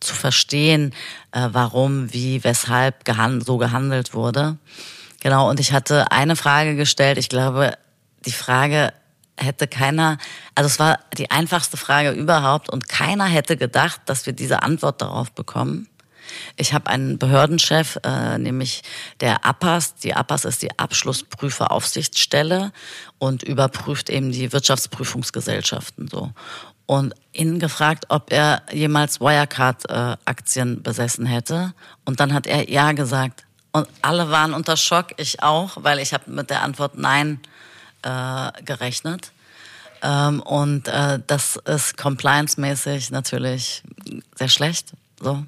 zu 0.00 0.14
verstehen, 0.14 0.92
äh, 1.32 1.48
warum, 1.52 2.12
wie, 2.12 2.44
weshalb 2.44 3.04
gehand 3.04 3.44
so 3.44 3.56
gehandelt 3.56 4.14
wurde. 4.14 4.56
Genau, 5.20 5.50
und 5.50 5.60
ich 5.60 5.72
hatte 5.72 6.10
eine 6.12 6.36
Frage 6.36 6.76
gestellt. 6.76 7.18
Ich 7.18 7.28
glaube, 7.28 7.74
die 8.24 8.32
Frage 8.32 8.92
hätte 9.36 9.66
keiner, 9.66 10.18
also 10.54 10.66
es 10.66 10.78
war 10.78 10.98
die 11.16 11.30
einfachste 11.30 11.76
Frage 11.76 12.10
überhaupt 12.10 12.70
und 12.70 12.88
keiner 12.88 13.24
hätte 13.24 13.56
gedacht, 13.56 14.02
dass 14.06 14.26
wir 14.26 14.32
diese 14.32 14.62
Antwort 14.62 15.00
darauf 15.02 15.32
bekommen. 15.32 15.88
Ich 16.56 16.72
habe 16.72 16.88
einen 16.88 17.18
Behördenchef, 17.18 17.98
äh, 18.04 18.38
nämlich 18.38 18.82
der 19.20 19.44
APAS. 19.44 19.94
Die 19.96 20.14
APAS 20.14 20.44
ist 20.44 20.62
die 20.62 20.78
Abschlussprüferaufsichtsstelle 20.78 22.72
und 23.18 23.42
überprüft 23.42 24.10
eben 24.10 24.32
die 24.32 24.52
Wirtschaftsprüfungsgesellschaften 24.52 26.08
so. 26.08 26.30
Und 26.86 27.14
ihn 27.32 27.60
gefragt, 27.60 28.06
ob 28.08 28.32
er 28.32 28.62
jemals 28.72 29.20
Wirecard-Aktien 29.20 30.78
äh, 30.78 30.80
besessen 30.80 31.24
hätte. 31.24 31.72
Und 32.04 32.18
dann 32.18 32.34
hat 32.34 32.48
er 32.48 32.68
ja 32.68 32.92
gesagt. 32.92 33.44
Und 33.72 33.86
alle 34.02 34.30
waren 34.30 34.52
unter 34.52 34.76
Schock, 34.76 35.12
ich 35.16 35.42
auch, 35.42 35.76
weil 35.80 36.00
ich 36.00 36.12
habe 36.12 36.28
mit 36.30 36.50
der 36.50 36.62
Antwort 36.62 36.98
Nein 36.98 37.38
äh, 38.02 38.50
gerechnet. 38.64 39.30
Ähm, 40.02 40.40
und 40.40 40.88
äh, 40.88 41.20
das 41.26 41.56
ist 41.56 41.96
compliance-mäßig 41.96 43.10
natürlich 43.10 43.82
sehr 44.34 44.48
schlecht. 44.48 44.92
So, 45.20 45.44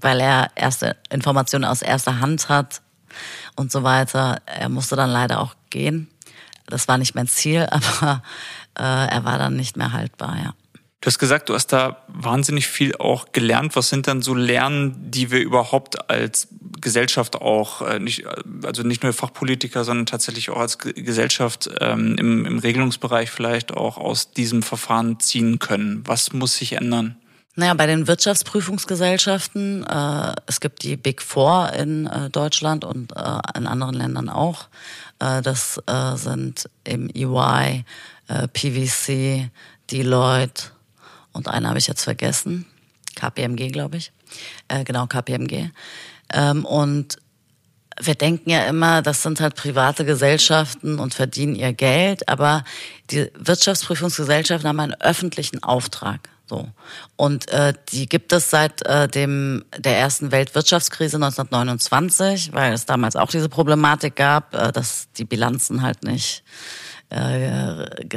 weil 0.00 0.20
er 0.20 0.50
erste 0.54 0.96
Informationen 1.10 1.64
aus 1.64 1.82
erster 1.82 2.20
Hand 2.20 2.48
hat 2.48 2.82
und 3.56 3.72
so 3.72 3.82
weiter. 3.82 4.40
Er 4.46 4.68
musste 4.68 4.96
dann 4.96 5.10
leider 5.10 5.40
auch 5.40 5.54
gehen. 5.70 6.08
Das 6.66 6.88
war 6.88 6.98
nicht 6.98 7.14
mein 7.14 7.28
Ziel, 7.28 7.66
aber 7.70 8.22
äh, 8.78 8.82
er 8.82 9.24
war 9.24 9.38
dann 9.38 9.56
nicht 9.56 9.76
mehr 9.76 9.92
haltbar, 9.92 10.36
ja. 10.42 10.54
Du 11.00 11.06
hast 11.06 11.20
gesagt, 11.20 11.48
du 11.48 11.54
hast 11.54 11.68
da 11.68 12.02
wahnsinnig 12.08 12.66
viel 12.66 12.96
auch 12.96 13.30
gelernt. 13.30 13.76
Was 13.76 13.88
sind 13.88 14.08
dann 14.08 14.20
so 14.20 14.34
Lernen, 14.34 14.96
die 15.12 15.30
wir 15.30 15.40
überhaupt 15.40 16.10
als 16.10 16.48
Gesellschaft 16.80 17.36
auch, 17.36 17.82
äh, 17.82 18.00
nicht, 18.00 18.24
also 18.64 18.82
nicht 18.82 19.04
nur 19.04 19.12
Fachpolitiker, 19.12 19.84
sondern 19.84 20.06
tatsächlich 20.06 20.50
auch 20.50 20.58
als 20.58 20.78
Gesellschaft 20.78 21.70
ähm, 21.80 22.16
im, 22.18 22.44
im 22.46 22.58
Regelungsbereich 22.58 23.30
vielleicht 23.30 23.72
auch 23.72 23.96
aus 23.96 24.32
diesem 24.32 24.64
Verfahren 24.64 25.20
ziehen 25.20 25.60
können? 25.60 26.02
Was 26.04 26.32
muss 26.32 26.56
sich 26.56 26.72
ändern? 26.72 27.16
Naja, 27.58 27.74
bei 27.74 27.86
den 27.86 28.06
Wirtschaftsprüfungsgesellschaften, 28.06 29.84
äh, 29.84 30.32
es 30.46 30.60
gibt 30.60 30.84
die 30.84 30.96
Big 30.96 31.20
Four 31.20 31.72
in 31.72 32.06
äh, 32.06 32.30
Deutschland 32.30 32.84
und 32.84 33.10
äh, 33.16 33.38
in 33.56 33.66
anderen 33.66 33.96
Ländern 33.96 34.28
auch. 34.28 34.68
Äh, 35.18 35.42
das 35.42 35.82
äh, 35.88 36.14
sind 36.14 36.70
im 36.84 37.10
EY, 37.12 37.84
äh, 38.28 38.46
PwC, 38.46 39.50
Deloitte 39.90 40.66
und 41.32 41.48
eine 41.48 41.66
habe 41.66 41.80
ich 41.80 41.88
jetzt 41.88 42.04
vergessen, 42.04 42.64
KPMG 43.16 43.72
glaube 43.72 43.96
ich. 43.96 44.12
Äh, 44.68 44.84
genau, 44.84 45.08
KPMG. 45.08 45.70
Ähm, 46.32 46.64
und 46.64 47.16
wir 48.00 48.14
denken 48.14 48.50
ja 48.50 48.66
immer, 48.66 49.02
das 49.02 49.24
sind 49.24 49.40
halt 49.40 49.56
private 49.56 50.04
Gesellschaften 50.04 51.00
und 51.00 51.12
verdienen 51.12 51.56
ihr 51.56 51.72
Geld, 51.72 52.28
aber 52.28 52.62
die 53.10 53.32
Wirtschaftsprüfungsgesellschaften 53.34 54.68
haben 54.68 54.78
einen 54.78 55.00
öffentlichen 55.00 55.64
Auftrag. 55.64 56.28
So. 56.48 56.66
Und 57.16 57.50
äh, 57.50 57.74
die 57.90 58.08
gibt 58.08 58.32
es 58.32 58.50
seit 58.50 58.82
äh, 58.86 59.06
dem 59.06 59.64
der 59.76 59.98
ersten 59.98 60.32
Weltwirtschaftskrise 60.32 61.16
1929, 61.16 62.52
weil 62.54 62.72
es 62.72 62.86
damals 62.86 63.16
auch 63.16 63.28
diese 63.28 63.48
Problematik 63.48 64.16
gab, 64.16 64.54
äh, 64.54 64.72
dass 64.72 65.08
die 65.12 65.24
Bilanzen 65.24 65.82
halt 65.82 66.04
nicht 66.04 66.42
äh, 67.10 67.16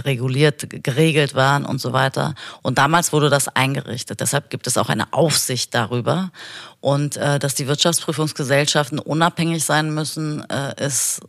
reguliert, 0.01 0.83
geregelt 0.83 1.35
waren 1.35 1.65
und 1.65 1.79
so 1.79 1.93
weiter. 1.93 2.35
Und 2.61 2.77
damals 2.77 3.13
wurde 3.13 3.29
das 3.29 3.47
eingerichtet. 3.47 4.19
Deshalb 4.19 4.49
gibt 4.49 4.67
es 4.67 4.77
auch 4.77 4.89
eine 4.89 5.13
Aufsicht 5.13 5.73
darüber. 5.73 6.31
Und 6.79 7.17
äh, 7.17 7.39
dass 7.39 7.55
die 7.55 7.67
Wirtschaftsprüfungsgesellschaften 7.67 8.99
unabhängig 8.99 9.63
sein 9.63 9.93
müssen, 9.93 10.49
äh, 10.49 10.85
ist 10.85 11.21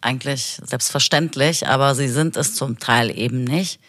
eigentlich 0.00 0.60
selbstverständlich, 0.64 1.66
aber 1.66 1.94
sie 1.94 2.08
sind 2.08 2.36
es 2.36 2.54
zum 2.54 2.78
Teil 2.78 3.16
eben 3.16 3.44
nicht. 3.44 3.80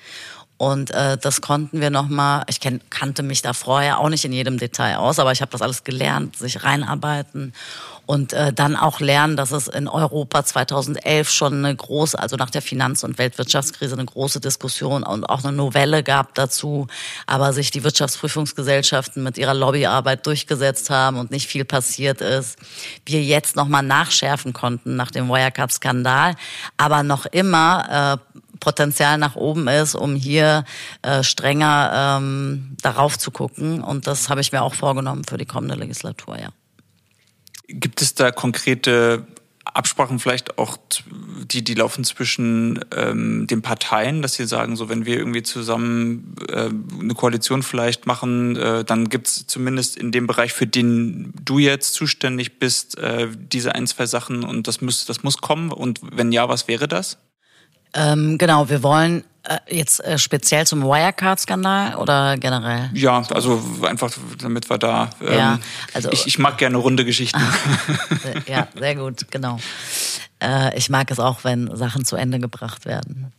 Und 0.59 0.91
äh, 0.91 1.17
das 1.17 1.39
konnten 1.39 1.79
wir 1.79 1.89
nochmal, 1.89 2.43
ich 2.49 2.59
kenn, 2.59 2.81
kannte 2.89 3.23
mich 3.23 3.41
da 3.41 3.53
vorher 3.53 3.97
auch 3.97 4.09
nicht 4.09 4.25
in 4.25 4.33
jedem 4.33 4.57
Detail 4.57 4.97
aus, 4.97 5.17
aber 5.17 5.31
ich 5.31 5.39
habe 5.39 5.53
das 5.53 5.61
alles 5.61 5.85
gelernt, 5.85 6.35
sich 6.35 6.65
reinarbeiten 6.65 7.53
und 8.05 8.33
äh, 8.33 8.51
dann 8.51 8.75
auch 8.75 8.99
lernen, 8.99 9.37
dass 9.37 9.51
es 9.51 9.69
in 9.69 9.87
Europa 9.87 10.43
2011 10.43 11.29
schon 11.29 11.63
eine 11.63 11.73
große, 11.73 12.19
also 12.19 12.35
nach 12.35 12.49
der 12.49 12.61
Finanz- 12.61 13.05
und 13.05 13.17
Weltwirtschaftskrise 13.17 13.93
eine 13.93 14.03
große 14.03 14.41
Diskussion 14.41 15.03
und 15.03 15.23
auch 15.23 15.45
eine 15.45 15.55
Novelle 15.55 16.03
gab 16.03 16.35
dazu, 16.35 16.87
aber 17.25 17.53
sich 17.53 17.71
die 17.71 17.85
Wirtschaftsprüfungsgesellschaften 17.85 19.23
mit 19.23 19.37
ihrer 19.37 19.53
Lobbyarbeit 19.53 20.25
durchgesetzt 20.25 20.89
haben 20.89 21.19
und 21.19 21.31
nicht 21.31 21.47
viel 21.47 21.63
passiert 21.63 22.19
ist. 22.19 22.57
Wir 23.05 23.23
jetzt 23.23 23.55
nochmal 23.55 23.83
nachschärfen 23.83 24.51
konnten 24.51 24.97
nach 24.97 25.11
dem 25.11 25.29
Wirecard-Skandal, 25.29 26.35
aber 26.75 27.03
noch 27.03 27.27
immer 27.27 28.19
äh, 28.35 28.39
Potenzial 28.59 29.17
nach 29.17 29.35
oben 29.35 29.67
ist, 29.67 29.95
um 29.95 30.15
hier 30.15 30.65
äh, 31.01 31.23
strenger 31.23 32.17
ähm, 32.19 32.75
darauf 32.81 33.17
zu 33.17 33.31
gucken. 33.31 33.81
Und 33.81 34.07
das 34.07 34.29
habe 34.29 34.41
ich 34.41 34.51
mir 34.51 34.61
auch 34.61 34.73
vorgenommen 34.73 35.23
für 35.23 35.37
die 35.37 35.45
kommende 35.45 35.75
Legislatur, 35.75 36.37
ja. 36.39 36.49
Gibt 37.67 38.01
es 38.01 38.15
da 38.15 38.31
konkrete 38.31 39.27
Absprachen 39.73 40.19
vielleicht 40.19 40.57
auch, 40.57 40.77
die, 41.45 41.63
die 41.63 41.73
laufen 41.73 42.03
zwischen 42.03 42.79
ähm, 42.95 43.47
den 43.47 43.61
Parteien, 43.61 44.21
dass 44.21 44.33
sie 44.33 44.45
sagen, 44.45 44.75
so 44.75 44.89
wenn 44.89 45.05
wir 45.05 45.17
irgendwie 45.17 45.43
zusammen 45.43 46.35
äh, 46.49 46.69
eine 46.99 47.13
Koalition 47.13 47.63
vielleicht 47.63 48.07
machen, 48.07 48.55
äh, 48.55 48.83
dann 48.83 49.09
gibt 49.09 49.27
es 49.27 49.47
zumindest 49.47 49.97
in 49.97 50.11
dem 50.11 50.27
Bereich, 50.27 50.53
für 50.53 50.67
den 50.67 51.33
du 51.43 51.59
jetzt 51.59 51.93
zuständig 51.93 52.59
bist, 52.59 52.97
äh, 52.97 53.27
diese 53.35 53.75
ein, 53.75 53.87
zwei 53.87 54.05
Sachen 54.05 54.43
und 54.43 54.67
das 54.67 54.81
muss, 54.81 55.05
das 55.05 55.23
muss 55.23 55.37
kommen. 55.37 55.71
Und 55.71 56.01
wenn 56.03 56.31
ja, 56.31 56.49
was 56.49 56.67
wäre 56.67 56.87
das? 56.87 57.17
Ähm, 57.93 58.38
genau, 58.38 58.69
wir 58.69 58.84
wollen 58.84 59.23
äh, 59.43 59.58
jetzt 59.69 60.04
äh, 60.04 60.17
speziell 60.17 60.67
zum 60.67 60.84
Wirecard-Skandal 60.84 61.95
oder 61.95 62.38
generell? 62.38 62.89
Ja, 62.93 63.23
also 63.34 63.62
einfach, 63.82 64.12
damit 64.38 64.69
wir 64.69 64.78
da. 64.78 65.10
Ähm, 65.21 65.34
ja, 65.34 65.60
also 65.93 66.12
ich, 66.12 66.28
ich 66.28 66.39
mag 66.39 66.58
gerne 66.58 66.78
runde 66.78 67.06
Geschichten. 67.06 67.41
ja, 68.47 68.67
sehr 68.78 68.95
gut, 68.95 69.32
genau. 69.32 69.58
Äh, 70.41 70.78
ich 70.78 70.89
mag 70.89 71.10
es 71.10 71.19
auch, 71.19 71.43
wenn 71.43 71.75
Sachen 71.75 72.06
zu 72.06 72.15
Ende 72.15 72.39
gebracht 72.39 72.86
werden. 72.86 73.32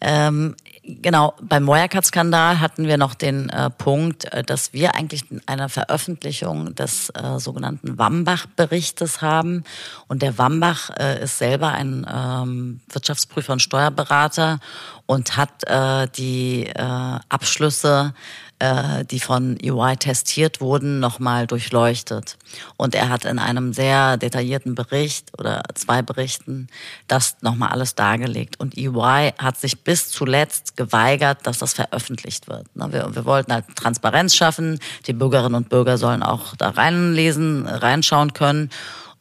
Ähm, 0.00 0.54
genau, 0.84 1.34
beim 1.40 1.66
Wirecard-Skandal 1.66 2.60
hatten 2.60 2.86
wir 2.86 2.98
noch 2.98 3.14
den 3.14 3.48
äh, 3.48 3.70
Punkt, 3.70 4.26
äh, 4.32 4.44
dass 4.44 4.72
wir 4.72 4.94
eigentlich 4.94 5.24
eine 5.46 5.68
Veröffentlichung 5.68 6.74
des 6.74 7.10
äh, 7.10 7.38
sogenannten 7.38 7.98
Wambach-Berichtes 7.98 9.22
haben. 9.22 9.64
Und 10.08 10.22
der 10.22 10.38
Wambach 10.38 10.90
äh, 10.98 11.22
ist 11.22 11.38
selber 11.38 11.72
ein 11.72 12.06
ähm, 12.12 12.80
Wirtschaftsprüfer 12.90 13.54
und 13.54 13.62
Steuerberater 13.62 14.60
und 15.06 15.36
hat 15.36 15.64
äh, 15.66 16.08
die 16.16 16.66
äh, 16.66 17.18
Abschlüsse 17.28 18.14
äh, 18.58 19.04
die 19.04 19.20
von 19.20 19.58
UI 19.62 19.96
testiert 19.96 20.60
wurden, 20.60 20.98
nochmal 21.00 21.46
durchleuchtet. 21.46 22.38
Und 22.76 22.94
er 22.94 23.08
hat 23.08 23.24
in 23.24 23.38
einem 23.38 23.72
sehr 23.72 24.16
detaillierten 24.16 24.74
Bericht 24.74 25.30
oder 25.38 25.62
zwei 25.74 26.02
Berichten 26.02 26.68
das 27.06 27.36
nochmal 27.42 27.70
alles 27.70 27.94
dargelegt. 27.94 28.58
Und 28.58 28.78
EY 28.78 29.32
hat 29.38 29.58
sich 29.58 29.82
bis 29.82 30.08
zuletzt 30.08 30.76
geweigert, 30.76 31.46
dass 31.46 31.58
das 31.58 31.74
veröffentlicht 31.74 32.48
wird. 32.48 32.66
Wir, 32.74 33.14
wir 33.14 33.24
wollten 33.24 33.52
halt 33.52 33.64
Transparenz 33.76 34.34
schaffen. 34.34 34.78
Die 35.06 35.12
Bürgerinnen 35.12 35.54
und 35.54 35.68
Bürger 35.68 35.98
sollen 35.98 36.22
auch 36.22 36.56
da 36.56 36.70
reinlesen, 36.70 37.66
reinschauen 37.66 38.32
können 38.32 38.70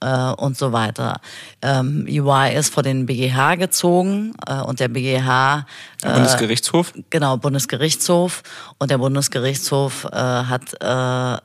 äh, 0.02 0.32
und 0.32 0.58
so 0.58 0.72
weiter. 0.72 1.20
Ähm, 1.62 2.06
EY 2.08 2.56
ist 2.56 2.74
vor 2.74 2.84
den 2.84 3.06
BGH 3.06 3.56
gezogen 3.56 4.34
äh, 4.48 4.62
und 4.62 4.80
der 4.80 4.88
BGH 4.88 5.66
äh, 6.04 6.14
Bundesgerichtshof 6.14 6.94
genau 7.10 7.38
Bundesgerichtshof 7.38 8.44
und 8.78 8.92
der 8.92 8.98
Bundesgerichtshof 8.98 10.06
äh, 10.12 10.16
hat 10.16 10.74
äh, 10.82 11.42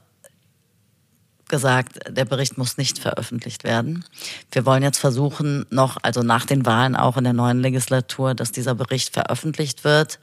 gesagt, 1.50 1.98
der 2.08 2.24
Bericht 2.24 2.56
muss 2.56 2.78
nicht 2.78 2.98
veröffentlicht 2.98 3.64
werden. 3.64 4.04
Wir 4.52 4.64
wollen 4.64 4.82
jetzt 4.82 4.98
versuchen, 4.98 5.66
noch, 5.70 5.98
also 6.02 6.22
nach 6.22 6.46
den 6.46 6.64
Wahlen 6.64 6.96
auch 6.96 7.18
in 7.18 7.24
der 7.24 7.34
neuen 7.34 7.60
Legislatur, 7.60 8.34
dass 8.34 8.52
dieser 8.52 8.74
Bericht 8.74 9.12
veröffentlicht 9.12 9.84
wird. 9.84 10.20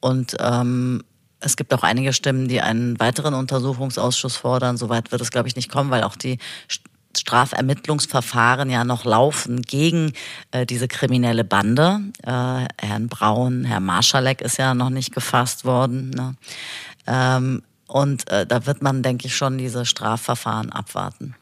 Und 0.00 0.36
ähm, 0.40 1.04
es 1.38 1.56
gibt 1.56 1.72
auch 1.72 1.82
einige 1.82 2.12
Stimmen, 2.12 2.48
die 2.48 2.60
einen 2.60 2.98
weiteren 2.98 3.34
Untersuchungsausschuss 3.34 4.36
fordern. 4.36 4.76
Soweit 4.76 5.12
wird 5.12 5.20
es, 5.20 5.30
glaube 5.30 5.48
ich, 5.48 5.54
nicht 5.54 5.70
kommen, 5.70 5.90
weil 5.90 6.02
auch 6.02 6.16
die 6.16 6.38
Strafermittlungsverfahren 7.16 8.70
ja 8.70 8.84
noch 8.84 9.04
laufen 9.04 9.62
gegen 9.62 10.12
äh, 10.50 10.66
diese 10.66 10.88
kriminelle 10.88 11.44
Bande. 11.44 12.00
Äh, 12.22 12.66
Herrn 12.80 13.08
Braun, 13.08 13.64
Herr 13.64 13.80
Marschalek 13.80 14.40
ist 14.40 14.58
ja 14.58 14.74
noch 14.74 14.90
nicht 14.90 15.14
gefasst 15.14 15.64
worden. 15.64 16.10
Ne? 16.10 16.36
Ähm, 17.06 17.62
und 17.88 18.28
äh, 18.30 18.46
da 18.46 18.66
wird 18.66 18.82
man, 18.82 19.02
denke 19.02 19.26
ich, 19.26 19.36
schon 19.36 19.58
diese 19.58 19.86
Strafverfahren 19.86 20.72
abwarten. 20.72 21.34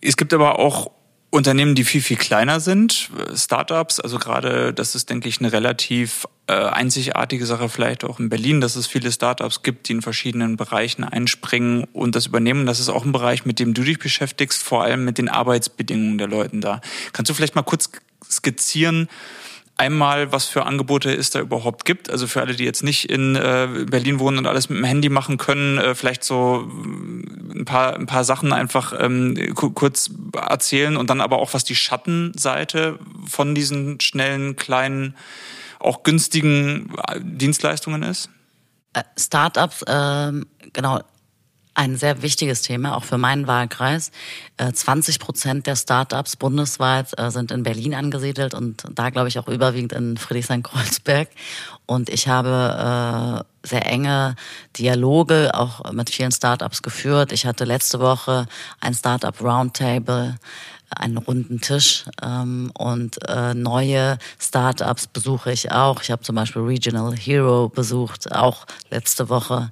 Es 0.00 0.16
gibt 0.16 0.32
aber 0.34 0.58
auch 0.58 0.90
Unternehmen, 1.32 1.74
die 1.74 1.84
viel, 1.84 2.02
viel 2.02 2.18
kleiner 2.18 2.60
sind, 2.60 3.08
Startups, 3.34 3.98
also 4.00 4.18
gerade, 4.18 4.74
das 4.74 4.94
ist, 4.94 5.08
denke 5.08 5.30
ich, 5.30 5.40
eine 5.40 5.50
relativ 5.50 6.26
äh, 6.46 6.52
einzigartige 6.52 7.46
Sache, 7.46 7.70
vielleicht 7.70 8.04
auch 8.04 8.20
in 8.20 8.28
Berlin, 8.28 8.60
dass 8.60 8.76
es 8.76 8.86
viele 8.86 9.10
Startups 9.10 9.62
gibt, 9.62 9.88
die 9.88 9.92
in 9.92 10.02
verschiedenen 10.02 10.58
Bereichen 10.58 11.04
einspringen 11.04 11.84
und 11.94 12.16
das 12.16 12.26
übernehmen. 12.26 12.66
Das 12.66 12.80
ist 12.80 12.90
auch 12.90 13.06
ein 13.06 13.12
Bereich, 13.12 13.46
mit 13.46 13.60
dem 13.60 13.72
du 13.72 13.82
dich 13.82 13.98
beschäftigst, 13.98 14.62
vor 14.62 14.84
allem 14.84 15.06
mit 15.06 15.16
den 15.16 15.30
Arbeitsbedingungen 15.30 16.18
der 16.18 16.28
Leuten 16.28 16.60
da. 16.60 16.82
Kannst 17.14 17.30
du 17.30 17.34
vielleicht 17.34 17.54
mal 17.54 17.62
kurz 17.62 17.90
skizzieren, 18.30 19.08
einmal, 19.76 20.32
was 20.32 20.46
für 20.46 20.64
Angebote 20.64 21.12
es 21.12 21.30
da 21.30 21.40
überhaupt 21.40 21.84
gibt. 21.84 22.10
Also 22.10 22.26
für 22.26 22.40
alle, 22.40 22.54
die 22.54 22.64
jetzt 22.64 22.82
nicht 22.82 23.10
in 23.10 23.36
äh, 23.36 23.86
Berlin 23.88 24.18
wohnen 24.18 24.38
und 24.38 24.46
alles 24.46 24.68
mit 24.68 24.78
dem 24.78 24.84
Handy 24.84 25.08
machen 25.08 25.38
können, 25.38 25.78
äh, 25.78 25.94
vielleicht 25.94 26.24
so 26.24 26.68
äh, 26.68 27.58
ein 27.58 27.64
paar, 27.64 27.96
ein 27.96 28.06
paar 28.06 28.24
Sachen 28.24 28.52
einfach 28.52 28.92
ähm, 28.98 29.54
kurz 29.54 30.10
erzählen 30.34 30.96
und 30.96 31.10
dann 31.10 31.20
aber 31.20 31.38
auch, 31.38 31.54
was 31.54 31.64
die 31.64 31.74
Schattenseite 31.74 32.98
von 33.26 33.54
diesen 33.54 34.00
schnellen, 34.00 34.56
kleinen, 34.56 35.16
auch 35.78 36.02
günstigen 36.02 36.92
äh, 37.08 37.20
Dienstleistungen 37.20 38.02
ist. 38.02 38.30
Äh, 38.92 39.02
Startups, 39.18 39.84
ähm, 39.88 40.46
genau, 40.72 41.00
ein 41.74 41.96
sehr 41.96 42.22
wichtiges 42.22 42.62
Thema, 42.62 42.96
auch 42.96 43.04
für 43.04 43.18
meinen 43.18 43.46
Wahlkreis. 43.46 44.10
20 44.72 45.14
äh, 45.14 45.18
Prozent 45.18 45.66
der 45.66 45.76
Startups 45.76 46.36
bundesweit 46.36 47.18
äh, 47.18 47.30
sind 47.30 47.50
in 47.50 47.62
Berlin 47.62 47.94
angesiedelt 47.94 48.54
und 48.54 48.84
da 48.92 49.10
glaube 49.10 49.28
ich 49.28 49.38
auch 49.38 49.48
überwiegend 49.48 49.92
in 49.92 50.16
Friedrichshain-Kreuzberg. 50.16 51.28
Und 51.86 52.08
ich 52.08 52.28
habe 52.28 53.44
äh, 53.64 53.68
sehr 53.68 53.86
enge 53.86 54.36
Dialoge 54.76 55.50
auch 55.54 55.92
mit 55.92 56.10
vielen 56.10 56.32
Startups 56.32 56.82
geführt. 56.82 57.32
Ich 57.32 57.46
hatte 57.46 57.64
letzte 57.64 58.00
Woche 58.00 58.46
ein 58.80 58.94
Startup 58.94 59.38
Roundtable 59.40 60.36
einen 60.96 61.16
runden 61.16 61.60
Tisch 61.60 62.04
ähm, 62.22 62.70
und 62.74 63.18
äh, 63.28 63.54
neue 63.54 64.18
Startups 64.38 65.06
besuche 65.06 65.52
ich 65.52 65.72
auch. 65.72 66.02
Ich 66.02 66.10
habe 66.10 66.22
zum 66.22 66.36
Beispiel 66.36 66.62
Regional 66.62 67.16
Hero 67.16 67.68
besucht, 67.68 68.32
auch 68.32 68.66
letzte 68.90 69.28
Woche. 69.28 69.70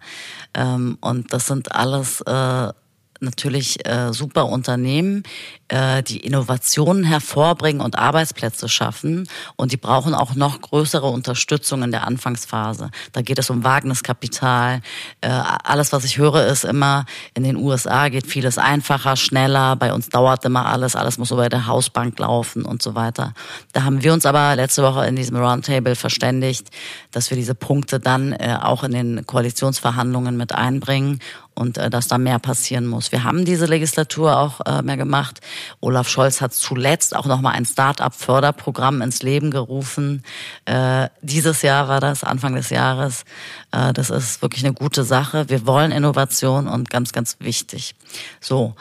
Ähm, 0.54 0.98
und 1.00 1.32
das 1.32 1.46
sind 1.46 1.72
alles 1.72 2.20
äh, 2.22 2.72
natürlich 3.20 3.86
äh, 3.86 4.12
super 4.12 4.46
Unternehmen, 4.46 5.22
äh, 5.68 6.02
die 6.02 6.18
Innovationen 6.18 7.04
hervorbringen 7.04 7.80
und 7.80 7.98
Arbeitsplätze 7.98 8.68
schaffen. 8.68 9.28
Und 9.56 9.72
die 9.72 9.76
brauchen 9.76 10.14
auch 10.14 10.34
noch 10.34 10.60
größere 10.60 11.06
Unterstützung 11.06 11.82
in 11.82 11.90
der 11.90 12.06
Anfangsphase. 12.06 12.90
Da 13.12 13.22
geht 13.22 13.38
es 13.38 13.50
um 13.50 13.64
Wagniskapital. 13.64 14.80
Äh, 15.20 15.28
alles, 15.28 15.92
was 15.92 16.04
ich 16.04 16.18
höre, 16.18 16.46
ist 16.46 16.64
immer, 16.64 17.04
in 17.34 17.44
den 17.44 17.56
USA 17.56 18.08
geht 18.08 18.26
vieles 18.26 18.58
einfacher, 18.58 19.16
schneller. 19.16 19.76
Bei 19.76 19.92
uns 19.92 20.08
dauert 20.08 20.44
immer 20.44 20.66
alles. 20.66 20.96
Alles 20.96 21.18
muss 21.18 21.30
über 21.30 21.48
der 21.48 21.66
Hausbank 21.66 22.18
laufen 22.18 22.64
und 22.64 22.82
so 22.82 22.94
weiter. 22.94 23.34
Da 23.72 23.84
haben 23.84 24.02
wir 24.02 24.12
uns 24.12 24.26
aber 24.26 24.56
letzte 24.56 24.82
Woche 24.82 25.06
in 25.06 25.16
diesem 25.16 25.36
Roundtable 25.36 25.94
verständigt, 25.94 26.68
dass 27.10 27.30
wir 27.30 27.36
diese 27.36 27.54
Punkte 27.54 28.00
dann 28.00 28.32
äh, 28.32 28.56
auch 28.60 28.84
in 28.84 28.92
den 28.92 29.26
Koalitionsverhandlungen 29.26 30.36
mit 30.36 30.52
einbringen 30.52 31.20
und 31.54 31.78
äh, 31.78 31.90
dass 31.90 32.08
da 32.08 32.18
mehr 32.18 32.38
passieren 32.38 32.86
muss. 32.86 33.12
Wir 33.12 33.24
haben 33.24 33.44
diese 33.44 33.66
Legislatur 33.66 34.38
auch 34.38 34.60
äh, 34.64 34.82
mehr 34.82 34.96
gemacht. 34.96 35.40
Olaf 35.80 36.08
Scholz 36.08 36.40
hat 36.40 36.52
zuletzt 36.52 37.14
auch 37.14 37.26
nochmal 37.26 37.54
ein 37.54 37.66
Start-up-Förderprogramm 37.66 39.02
ins 39.02 39.22
Leben 39.22 39.50
gerufen. 39.50 40.22
Äh, 40.64 41.08
dieses 41.22 41.62
Jahr 41.62 41.88
war 41.88 42.00
das, 42.00 42.24
Anfang 42.24 42.54
des 42.54 42.70
Jahres. 42.70 43.24
Äh, 43.72 43.92
das 43.92 44.10
ist 44.10 44.42
wirklich 44.42 44.64
eine 44.64 44.74
gute 44.74 45.04
Sache. 45.04 45.48
Wir 45.48 45.66
wollen 45.66 45.92
Innovation 45.92 46.68
und 46.68 46.90
ganz, 46.90 47.12
ganz 47.12 47.36
wichtig. 47.40 47.94
So. 48.40 48.74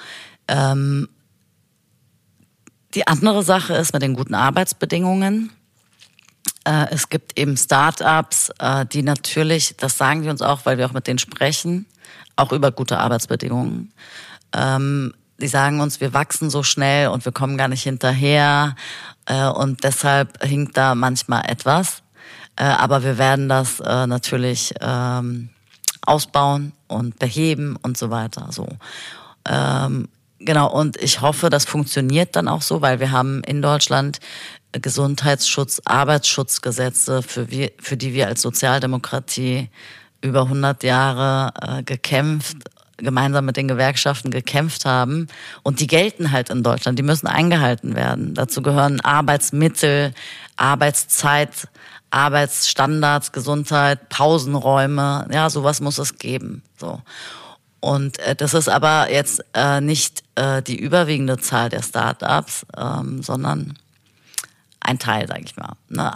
Ähm, 0.48 1.10
die 2.96 3.06
andere 3.08 3.44
Sache 3.44 3.76
ist 3.76 3.94
mit 3.94 4.02
den 4.02 4.16
guten 4.16 4.34
Arbeitsbedingungen. 4.34 5.52
Äh, 6.70 6.88
es 6.92 7.10
gibt 7.10 7.38
eben 7.40 7.58
Start-ups, 7.58 8.52
äh, 8.60 8.86
die 8.86 9.02
natürlich, 9.02 9.76
das 9.78 9.98
sagen 9.98 10.22
die 10.22 10.30
uns 10.30 10.44
auch, 10.44 10.66
weil 10.66 10.78
wir 10.78 10.86
auch 10.86 10.94
mit 10.94 11.08
denen 11.08 11.18
sprechen, 11.18 11.88
auch 12.36 12.52
über 12.52 12.72
gute 12.72 13.00
Arbeitsbedingungen. 13.00 13.92
Ähm, 14.54 15.14
die 15.42 15.48
sagen 15.48 15.82
uns, 15.82 16.00
wir 16.00 16.14
wachsen 16.14 16.50
so 16.52 16.62
schnell 16.62 17.08
und 17.08 17.26
wir 17.26 17.32
kommen 17.32 17.58
gar 17.58 17.70
nicht 17.70 17.84
hinterher 17.84 18.76
äh, 19.26 19.48
und 19.48 19.84
deshalb 19.84 20.44
hinkt 20.44 20.78
da 20.78 20.96
manchmal 20.96 21.50
etwas. 21.50 22.04
Aber 22.56 23.04
wir 23.04 23.18
werden 23.18 23.48
das 23.48 23.80
natürlich 23.80 24.74
ähm, 24.82 25.48
ausbauen 26.06 26.74
und 26.90 27.18
beheben 27.18 27.78
und 27.82 27.98
so 27.98 28.10
weiter. 28.10 28.48
So. 28.52 28.68
Ähm, 29.48 30.10
Genau, 30.42 30.72
und 30.72 30.96
ich 30.96 31.20
hoffe, 31.20 31.50
das 31.50 31.66
funktioniert 31.66 32.38
dann 32.38 32.48
auch 32.48 32.62
so, 32.62 32.82
weil 32.82 33.02
wir 33.02 33.12
haben 33.12 33.44
in 33.44 33.62
Deutschland 33.62 34.20
Gesundheitsschutz, 34.72 35.82
Arbeitsschutzgesetze, 35.86 37.24
für, 37.24 37.50
wir, 37.50 37.72
für 37.80 37.98
die 37.98 38.14
wir 38.14 38.28
als 38.28 38.42
Sozialdemokratie 38.42 39.70
über 40.22 40.42
100 40.44 40.84
Jahre 40.84 41.54
äh, 41.62 41.84
gekämpft, 41.84 42.58
gemeinsam 42.98 43.46
mit 43.46 43.58
den 43.58 43.68
Gewerkschaften 43.68 44.30
gekämpft 44.30 44.86
haben. 44.86 45.28
Und 45.64 45.80
die 45.80 45.88
gelten 45.88 46.32
halt 46.32 46.50
in 46.50 46.64
Deutschland, 46.64 47.00
die 47.00 47.04
müssen 47.04 47.28
eingehalten 47.28 47.96
werden. 47.96 48.34
Dazu 48.36 48.62
gehören 48.62 49.00
Arbeitsmittel, 49.02 50.14
Arbeitszeit, 50.58 51.68
Arbeitsstandards, 52.12 53.32
Gesundheit, 53.32 54.10
Pausenräume, 54.10 55.28
ja, 55.32 55.50
sowas 55.50 55.82
muss 55.82 55.98
es 55.98 56.18
geben. 56.18 56.64
So. 56.78 57.02
Und 57.80 58.20
äh, 58.20 58.36
das 58.36 58.54
ist 58.54 58.70
aber 58.70 59.12
jetzt 59.12 59.44
äh, 59.54 59.80
nicht 59.82 60.24
äh, 60.36 60.62
die 60.62 60.78
überwiegende 60.78 61.38
Zahl 61.38 61.70
der 61.70 61.82
Startups, 61.82 62.66
ähm, 62.78 63.24
sondern 63.24 63.78
ein 64.90 65.00
Teil, 65.00 65.28
sage 65.28 65.44
ich 65.46 65.56
mal. 65.56 65.74
Ne? 65.88 66.16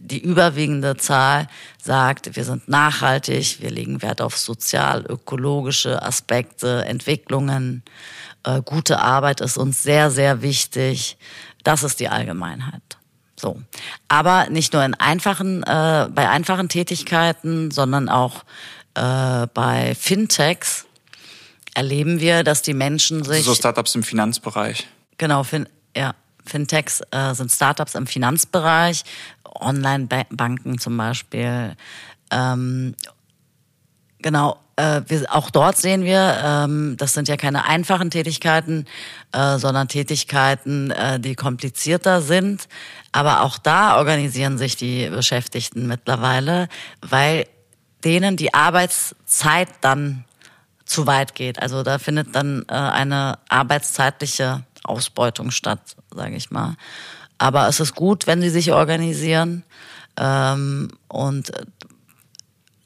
Die 0.00 0.20
überwiegende 0.20 0.96
Zahl 0.96 1.46
sagt, 1.82 2.36
wir 2.36 2.44
sind 2.44 2.68
nachhaltig, 2.68 3.60
wir 3.60 3.70
legen 3.70 4.02
Wert 4.02 4.20
auf 4.20 4.36
sozial-ökologische 4.36 6.02
Aspekte, 6.02 6.84
Entwicklungen. 6.84 7.82
Äh, 8.44 8.62
gute 8.62 9.00
Arbeit 9.00 9.40
ist 9.40 9.56
uns 9.56 9.82
sehr, 9.82 10.10
sehr 10.10 10.42
wichtig. 10.42 11.16
Das 11.64 11.82
ist 11.82 12.00
die 12.00 12.08
Allgemeinheit. 12.08 12.82
So. 13.36 13.60
Aber 14.08 14.48
nicht 14.50 14.72
nur 14.72 14.84
in 14.84 14.94
einfachen, 14.94 15.62
äh, 15.62 16.08
bei 16.10 16.28
einfachen 16.28 16.68
Tätigkeiten, 16.68 17.70
sondern 17.70 18.08
auch 18.08 18.44
äh, 18.94 19.46
bei 19.54 19.94
Fintechs 19.94 20.86
erleben 21.74 22.20
wir, 22.20 22.44
dass 22.44 22.62
die 22.62 22.74
Menschen 22.74 23.24
sich. 23.24 23.44
So 23.44 23.54
Startups 23.54 23.94
im 23.94 24.02
Finanzbereich. 24.02 24.86
Genau, 25.18 25.42
fin 25.42 25.68
ja. 25.96 26.14
Fintechs 26.44 27.02
äh, 27.10 27.34
sind 27.34 27.50
Startups 27.50 27.94
im 27.94 28.06
Finanzbereich, 28.06 29.04
Online-Banken 29.44 30.78
zum 30.78 30.96
Beispiel. 30.96 31.76
Ähm, 32.30 32.94
genau, 34.18 34.58
äh, 34.76 35.02
wir, 35.06 35.34
auch 35.34 35.50
dort 35.50 35.76
sehen 35.76 36.04
wir, 36.04 36.40
ähm, 36.42 36.96
das 36.96 37.14
sind 37.14 37.28
ja 37.28 37.36
keine 37.36 37.64
einfachen 37.66 38.10
Tätigkeiten, 38.10 38.86
äh, 39.32 39.58
sondern 39.58 39.88
Tätigkeiten, 39.88 40.90
äh, 40.90 41.20
die 41.20 41.34
komplizierter 41.34 42.22
sind. 42.22 42.68
Aber 43.12 43.42
auch 43.42 43.58
da 43.58 43.98
organisieren 43.98 44.58
sich 44.58 44.76
die 44.76 45.08
Beschäftigten 45.10 45.86
mittlerweile, 45.86 46.68
weil 47.02 47.46
denen 48.04 48.36
die 48.36 48.54
Arbeitszeit 48.54 49.68
dann 49.80 50.24
zu 50.84 51.06
weit 51.06 51.34
geht. 51.34 51.60
Also 51.60 51.82
da 51.82 51.98
findet 51.98 52.34
dann 52.34 52.64
äh, 52.68 52.74
eine 52.74 53.38
arbeitszeitliche 53.48 54.62
Ausbeutung 54.84 55.50
statt, 55.50 55.96
sage 56.14 56.36
ich 56.36 56.50
mal. 56.50 56.76
Aber 57.38 57.68
es 57.68 57.80
ist 57.80 57.94
gut, 57.94 58.26
wenn 58.26 58.40
sie 58.40 58.50
sich 58.50 58.72
organisieren 58.72 59.64
ähm, 60.16 60.90
und 61.08 61.52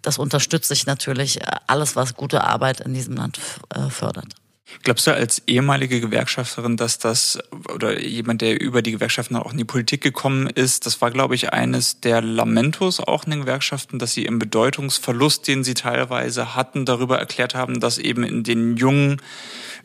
das 0.02 0.18
unterstütze 0.18 0.72
ich 0.72 0.86
natürlich 0.86 1.40
alles, 1.66 1.96
was 1.96 2.14
gute 2.14 2.44
Arbeit 2.44 2.80
in 2.80 2.94
diesem 2.94 3.16
Land 3.16 3.40
äh, 3.74 3.90
fördert. 3.90 4.34
Glaubst 4.82 5.06
du 5.06 5.12
als 5.12 5.42
ehemalige 5.46 6.00
Gewerkschafterin, 6.00 6.76
dass 6.76 6.98
das 6.98 7.38
oder 7.72 8.00
jemand, 8.00 8.40
der 8.40 8.60
über 8.60 8.82
die 8.82 8.90
Gewerkschaften 8.90 9.36
auch 9.36 9.52
in 9.52 9.58
die 9.58 9.64
Politik 9.64 10.00
gekommen 10.00 10.48
ist, 10.48 10.86
das 10.86 11.00
war, 11.00 11.12
glaube 11.12 11.36
ich, 11.36 11.52
eines 11.52 12.00
der 12.00 12.20
Lamentos 12.20 12.98
auch 12.98 13.24
in 13.24 13.30
den 13.30 13.40
Gewerkschaften, 13.42 14.00
dass 14.00 14.12
sie 14.12 14.24
im 14.24 14.40
Bedeutungsverlust, 14.40 15.46
den 15.46 15.62
sie 15.62 15.74
teilweise 15.74 16.56
hatten, 16.56 16.84
darüber 16.84 17.18
erklärt 17.18 17.54
haben, 17.54 17.78
dass 17.78 17.98
eben 17.98 18.24
in 18.24 18.42
den 18.42 18.76
jungen 18.76 19.22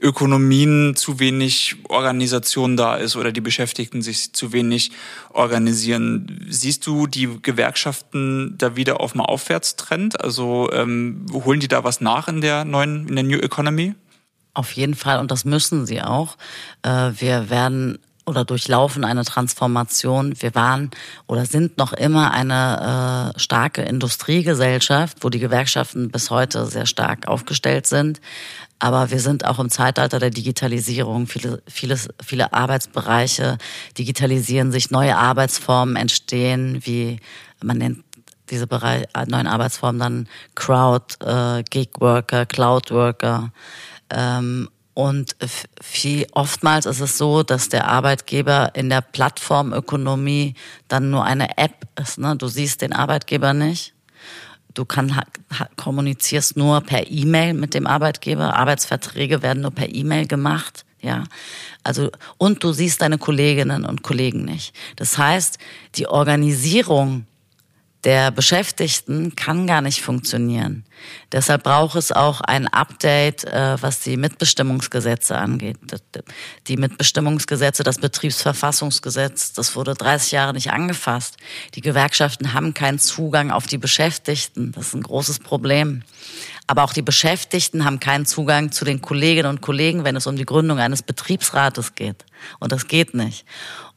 Ökonomien 0.01 0.95
zu 0.95 1.19
wenig 1.19 1.75
Organisation 1.87 2.75
da 2.75 2.95
ist 2.95 3.15
oder 3.15 3.31
die 3.31 3.41
Beschäftigten 3.41 4.01
sich 4.01 4.33
zu 4.33 4.51
wenig 4.51 4.91
organisieren. 5.29 6.47
Siehst 6.49 6.87
du 6.87 7.05
die 7.05 7.29
Gewerkschaften 7.41 8.55
da 8.57 8.75
wieder 8.75 8.99
auf 8.99 9.11
dem 9.11 9.21
Aufwärtstrend? 9.21 10.19
Also 10.19 10.71
ähm, 10.73 11.27
holen 11.31 11.59
die 11.59 11.67
da 11.67 11.83
was 11.83 12.01
nach 12.01 12.27
in 12.27 12.41
der 12.41 12.65
neuen, 12.65 13.07
in 13.07 13.15
der 13.15 13.23
New 13.23 13.37
Economy? 13.37 13.93
Auf 14.53 14.73
jeden 14.73 14.95
Fall 14.95 15.19
und 15.19 15.31
das 15.31 15.45
müssen 15.45 15.85
sie 15.85 16.01
auch. 16.01 16.37
Äh, 16.83 17.11
wir 17.17 17.49
werden 17.49 17.99
oder 18.25 18.45
durchlaufen 18.45 19.03
eine 19.03 19.25
Transformation. 19.25 20.33
Wir 20.39 20.53
waren 20.55 20.91
oder 21.27 21.45
sind 21.45 21.77
noch 21.77 21.93
immer 21.93 22.31
eine 22.31 23.33
äh, 23.35 23.39
starke 23.39 23.81
Industriegesellschaft, 23.81 25.17
wo 25.21 25.29
die 25.29 25.39
Gewerkschaften 25.39 26.11
bis 26.11 26.29
heute 26.29 26.65
sehr 26.65 26.85
stark 26.85 27.27
aufgestellt 27.27 27.87
sind. 27.87 28.21
Aber 28.79 29.11
wir 29.11 29.19
sind 29.19 29.45
auch 29.45 29.59
im 29.59 29.69
Zeitalter 29.69 30.19
der 30.19 30.31
Digitalisierung. 30.31 31.27
Viele, 31.27 31.61
vieles, 31.67 32.09
viele 32.23 32.53
Arbeitsbereiche 32.53 33.57
digitalisieren 33.97 34.71
sich, 34.71 34.91
neue 34.91 35.17
Arbeitsformen 35.17 35.95
entstehen, 35.95 36.81
wie 36.85 37.19
man 37.63 37.77
nennt 37.77 38.03
diese 38.49 38.67
Bereich, 38.67 39.05
neuen 39.27 39.47
Arbeitsformen 39.47 39.99
dann 39.99 40.27
Crowd, 40.55 41.15
äh, 41.23 41.63
Gig 41.69 41.89
Worker, 41.99 42.45
Cloud 42.45 42.91
Worker. 42.91 43.51
Ähm, 44.11 44.69
und 44.93 45.35
viel, 45.81 46.27
oftmals 46.33 46.85
ist 46.85 46.99
es 46.99 47.17
so, 47.17 47.43
dass 47.43 47.69
der 47.69 47.87
Arbeitgeber 47.87 48.71
in 48.75 48.89
der 48.89 49.01
Plattformökonomie 49.01 50.55
dann 50.89 51.09
nur 51.09 51.23
eine 51.23 51.57
App 51.57 51.87
ist. 51.99 52.19
Ne? 52.19 52.35
Du 52.35 52.47
siehst 52.47 52.81
den 52.81 52.91
Arbeitgeber 52.93 53.53
nicht. 53.53 53.93
Du 54.73 54.85
kann, 54.85 55.19
kommunizierst 55.75 56.57
nur 56.57 56.81
per 56.81 57.09
E-Mail 57.09 57.53
mit 57.53 57.73
dem 57.73 57.87
Arbeitgeber. 57.87 58.55
Arbeitsverträge 58.55 59.41
werden 59.41 59.63
nur 59.63 59.71
per 59.71 59.93
E-Mail 59.93 60.27
gemacht. 60.27 60.85
Ja, 61.01 61.23
also, 61.83 62.11
und 62.37 62.63
du 62.63 62.73
siehst 62.73 63.01
deine 63.01 63.17
Kolleginnen 63.17 63.85
und 63.85 64.03
Kollegen 64.03 64.45
nicht. 64.45 64.75
Das 64.97 65.17
heißt, 65.17 65.57
die 65.95 66.05
Organisierung 66.07 67.25
der 68.03 68.31
Beschäftigten 68.31 69.35
kann 69.35 69.67
gar 69.67 69.81
nicht 69.81 70.01
funktionieren. 70.01 70.85
Deshalb 71.31 71.63
braucht 71.63 71.95
es 71.95 72.11
auch 72.11 72.41
ein 72.41 72.67
Update, 72.67 73.43
äh, 73.43 73.81
was 73.81 73.99
die 73.99 74.17
Mitbestimmungsgesetze 74.17 75.37
angeht. 75.37 75.77
Die 76.67 76.77
Mitbestimmungsgesetze, 76.77 77.83
das 77.83 77.99
Betriebsverfassungsgesetz, 77.99 79.53
das 79.53 79.75
wurde 79.75 79.93
30 79.93 80.31
Jahre 80.31 80.53
nicht 80.53 80.71
angefasst. 80.71 81.37
Die 81.75 81.81
Gewerkschaften 81.81 82.53
haben 82.53 82.73
keinen 82.73 82.99
Zugang 82.99 83.51
auf 83.51 83.67
die 83.67 83.77
Beschäftigten. 83.77 84.71
Das 84.71 84.87
ist 84.87 84.95
ein 84.95 85.03
großes 85.03 85.39
Problem. 85.39 86.03
Aber 86.67 86.83
auch 86.83 86.93
die 86.93 87.01
Beschäftigten 87.01 87.85
haben 87.85 87.99
keinen 87.99 88.25
Zugang 88.25 88.71
zu 88.71 88.85
den 88.85 89.01
Kolleginnen 89.01 89.49
und 89.49 89.61
Kollegen, 89.61 90.03
wenn 90.03 90.15
es 90.15 90.25
um 90.25 90.35
die 90.35 90.45
Gründung 90.45 90.79
eines 90.79 91.03
Betriebsrates 91.03 91.95
geht. 91.95 92.25
Und 92.59 92.71
das 92.71 92.87
geht 92.87 93.13
nicht. 93.13 93.45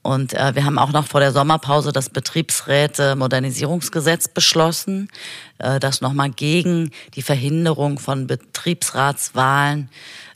Und 0.05 0.35
äh, 0.35 0.55
wir 0.55 0.65
haben 0.67 0.79
auch 0.79 0.93
noch 0.93 1.07
vor 1.07 1.21
der 1.21 1.33
Sommerpause 1.33 1.91
das 1.91 2.11
Betriebsräte-Modernisierungsgesetz 2.11 4.29
beschlossen, 4.29 5.09
äh, 5.59 5.81
das 5.81 6.03
nochmal 6.03 6.29
gegen 6.29 6.91
die 7.15 7.23
Verhinderung 7.23 7.99
von 7.99 8.27
Betriebsratswahlen 8.27 9.89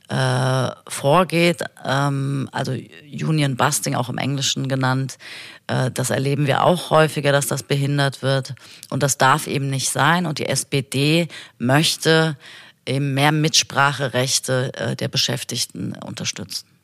äh, 0.08 0.70
vorgeht, 0.88 1.64
ähm, 1.84 2.48
also 2.50 2.72
Union 2.72 3.56
Busting 3.56 3.94
auch 3.94 4.08
im 4.08 4.16
Englischen 4.16 4.68
genannt. 4.68 5.18
Äh, 5.66 5.90
das 5.90 6.08
erleben 6.08 6.46
wir 6.46 6.64
auch 6.64 6.88
häufiger, 6.88 7.30
dass 7.30 7.46
das 7.46 7.62
behindert 7.62 8.22
wird. 8.22 8.54
Und 8.88 9.02
das 9.02 9.18
darf 9.18 9.46
eben 9.46 9.68
nicht 9.68 9.90
sein. 9.90 10.24
Und 10.24 10.38
die 10.38 10.46
SPD 10.46 11.28
möchte 11.58 12.38
eben 12.86 13.12
mehr 13.12 13.32
Mitspracherechte 13.32 14.72
äh, 14.72 14.96
der 14.96 15.08
Beschäftigten 15.08 15.92
unterstützen. 15.92 16.77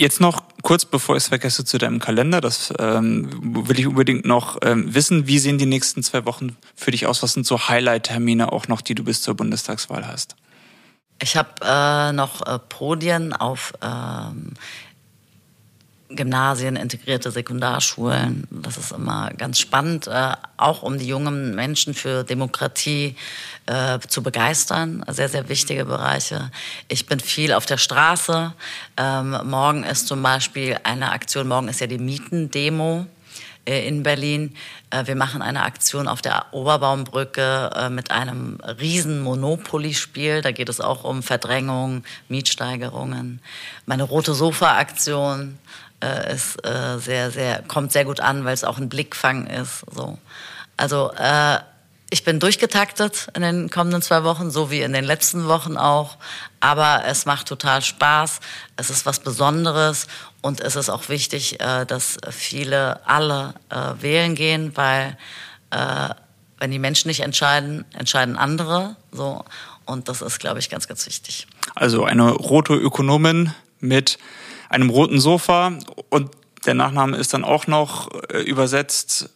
Jetzt 0.00 0.20
noch 0.20 0.44
kurz 0.62 0.84
bevor 0.84 1.16
ich 1.16 1.24
es 1.24 1.28
vergesse 1.28 1.64
zu 1.64 1.76
deinem 1.76 1.98
Kalender, 1.98 2.40
das 2.40 2.72
ähm, 2.78 3.66
will 3.66 3.80
ich 3.80 3.88
unbedingt 3.88 4.24
noch 4.24 4.56
ähm, 4.62 4.94
wissen. 4.94 5.26
Wie 5.26 5.40
sehen 5.40 5.58
die 5.58 5.66
nächsten 5.66 6.04
zwei 6.04 6.24
Wochen 6.24 6.56
für 6.76 6.92
dich 6.92 7.08
aus? 7.08 7.20
Was 7.24 7.32
sind 7.32 7.44
so 7.44 7.68
Highlight-Termine 7.68 8.52
auch 8.52 8.68
noch, 8.68 8.80
die 8.80 8.94
du 8.94 9.02
bis 9.02 9.22
zur 9.22 9.34
Bundestagswahl 9.34 10.06
hast? 10.06 10.36
Ich 11.20 11.36
habe 11.36 11.50
äh, 11.62 12.12
noch 12.12 12.46
äh, 12.46 12.60
Podien 12.60 13.32
auf 13.32 13.72
ähm, 13.82 14.54
Gymnasien, 16.10 16.76
integrierte 16.76 17.30
Sekundarschulen. 17.30 18.44
Das 18.50 18.78
ist 18.78 18.92
immer 18.92 19.30
ganz 19.36 19.58
spannend, 19.58 20.06
äh, 20.06 20.32
auch 20.56 20.82
um 20.82 20.98
die 20.98 21.06
jungen 21.06 21.54
Menschen 21.54 21.92
für 21.92 22.24
Demokratie 22.24 23.14
äh, 23.66 23.98
zu 24.00 24.22
begeistern. 24.22 25.04
Sehr, 25.08 25.28
sehr 25.28 25.48
wichtige 25.48 25.84
Bereiche. 25.84 26.50
Ich 26.88 27.06
bin 27.06 27.20
viel 27.20 27.52
auf 27.52 27.66
der 27.66 27.76
Straße. 27.76 28.54
Ähm, 28.96 29.36
morgen 29.44 29.84
ist 29.84 30.08
zum 30.08 30.22
Beispiel 30.22 30.78
eine 30.82 31.12
Aktion, 31.12 31.46
morgen 31.46 31.68
ist 31.68 31.80
ja 31.80 31.86
die 31.86 31.98
Mietendemo 31.98 33.06
äh, 33.68 33.86
in 33.86 34.02
Berlin. 34.02 34.54
Äh, 34.90 35.06
wir 35.06 35.14
machen 35.14 35.42
eine 35.42 35.62
Aktion 35.62 36.08
auf 36.08 36.22
der 36.22 36.46
Oberbaumbrücke 36.52 37.70
äh, 37.74 37.90
mit 37.90 38.10
einem 38.10 38.58
riesen 38.80 39.20
Monopoly-Spiel. 39.20 40.40
Da 40.40 40.52
geht 40.52 40.70
es 40.70 40.80
auch 40.80 41.04
um 41.04 41.22
Verdrängung, 41.22 42.04
Mietsteigerungen. 42.28 43.42
Meine 43.84 44.04
rote 44.04 44.32
Sofa-Aktion 44.32 45.58
äh, 46.02 46.34
ist 46.34 46.64
äh, 46.66 46.98
sehr, 46.98 47.30
sehr, 47.30 47.62
kommt 47.62 47.92
sehr 47.92 48.04
gut 48.04 48.20
an, 48.20 48.44
weil 48.44 48.54
es 48.54 48.64
auch 48.64 48.78
ein 48.78 48.88
Blickfang 48.88 49.46
ist. 49.46 49.84
So. 49.94 50.18
Also 50.76 51.12
äh, 51.12 51.58
ich 52.10 52.24
bin 52.24 52.40
durchgetaktet 52.40 53.28
in 53.34 53.42
den 53.42 53.68
kommenden 53.68 54.00
zwei 54.00 54.24
Wochen, 54.24 54.50
so 54.50 54.70
wie 54.70 54.80
in 54.80 54.92
den 54.92 55.04
letzten 55.04 55.46
Wochen 55.46 55.76
auch. 55.76 56.16
Aber 56.60 57.04
es 57.06 57.26
macht 57.26 57.48
total 57.48 57.82
Spaß. 57.82 58.40
Es 58.76 58.90
ist 58.90 59.04
was 59.04 59.20
Besonderes 59.20 60.06
und 60.40 60.60
es 60.60 60.76
ist 60.76 60.88
auch 60.88 61.08
wichtig, 61.08 61.60
äh, 61.60 61.84
dass 61.84 62.16
viele, 62.30 63.06
alle 63.06 63.54
äh, 63.68 64.00
wählen 64.00 64.34
gehen, 64.34 64.76
weil 64.76 65.18
äh, 65.70 66.08
wenn 66.58 66.70
die 66.70 66.78
Menschen 66.78 67.08
nicht 67.08 67.20
entscheiden, 67.20 67.84
entscheiden 67.92 68.36
andere. 68.36 68.96
So. 69.12 69.44
Und 69.84 70.08
das 70.08 70.22
ist, 70.22 70.38
glaube 70.38 70.58
ich, 70.58 70.70
ganz, 70.70 70.88
ganz 70.88 71.06
wichtig. 71.06 71.46
Also 71.74 72.04
eine 72.04 72.30
rote 72.30 72.74
Ökonomin 72.74 73.52
mit 73.80 74.18
einem 74.68 74.90
roten 74.90 75.20
Sofa 75.20 75.72
und 76.10 76.30
der 76.66 76.74
Nachname 76.74 77.16
ist 77.16 77.34
dann 77.34 77.44
auch 77.44 77.66
noch 77.66 78.10
äh, 78.30 78.38
übersetzt. 78.42 79.30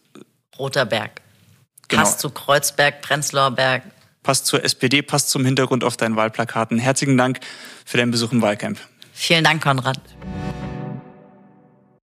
Roter 0.57 0.85
Berg. 0.85 1.21
Genau. 1.87 2.03
Passt 2.03 2.19
zu 2.19 2.29
Kreuzberg, 2.29 3.01
Prenzlauer 3.01 3.51
Berg. 3.51 3.83
Passt 4.23 4.45
zur 4.45 4.63
SPD, 4.63 5.01
passt 5.01 5.29
zum 5.29 5.43
Hintergrund 5.45 5.83
auf 5.83 5.97
deinen 5.97 6.15
Wahlplakaten. 6.15 6.79
Herzlichen 6.79 7.17
Dank 7.17 7.39
für 7.85 7.97
deinen 7.97 8.11
Besuch 8.11 8.31
im 8.31 8.41
Wahlcamp. 8.41 8.79
Vielen 9.13 9.43
Dank, 9.43 9.61
Konrad. 9.61 9.99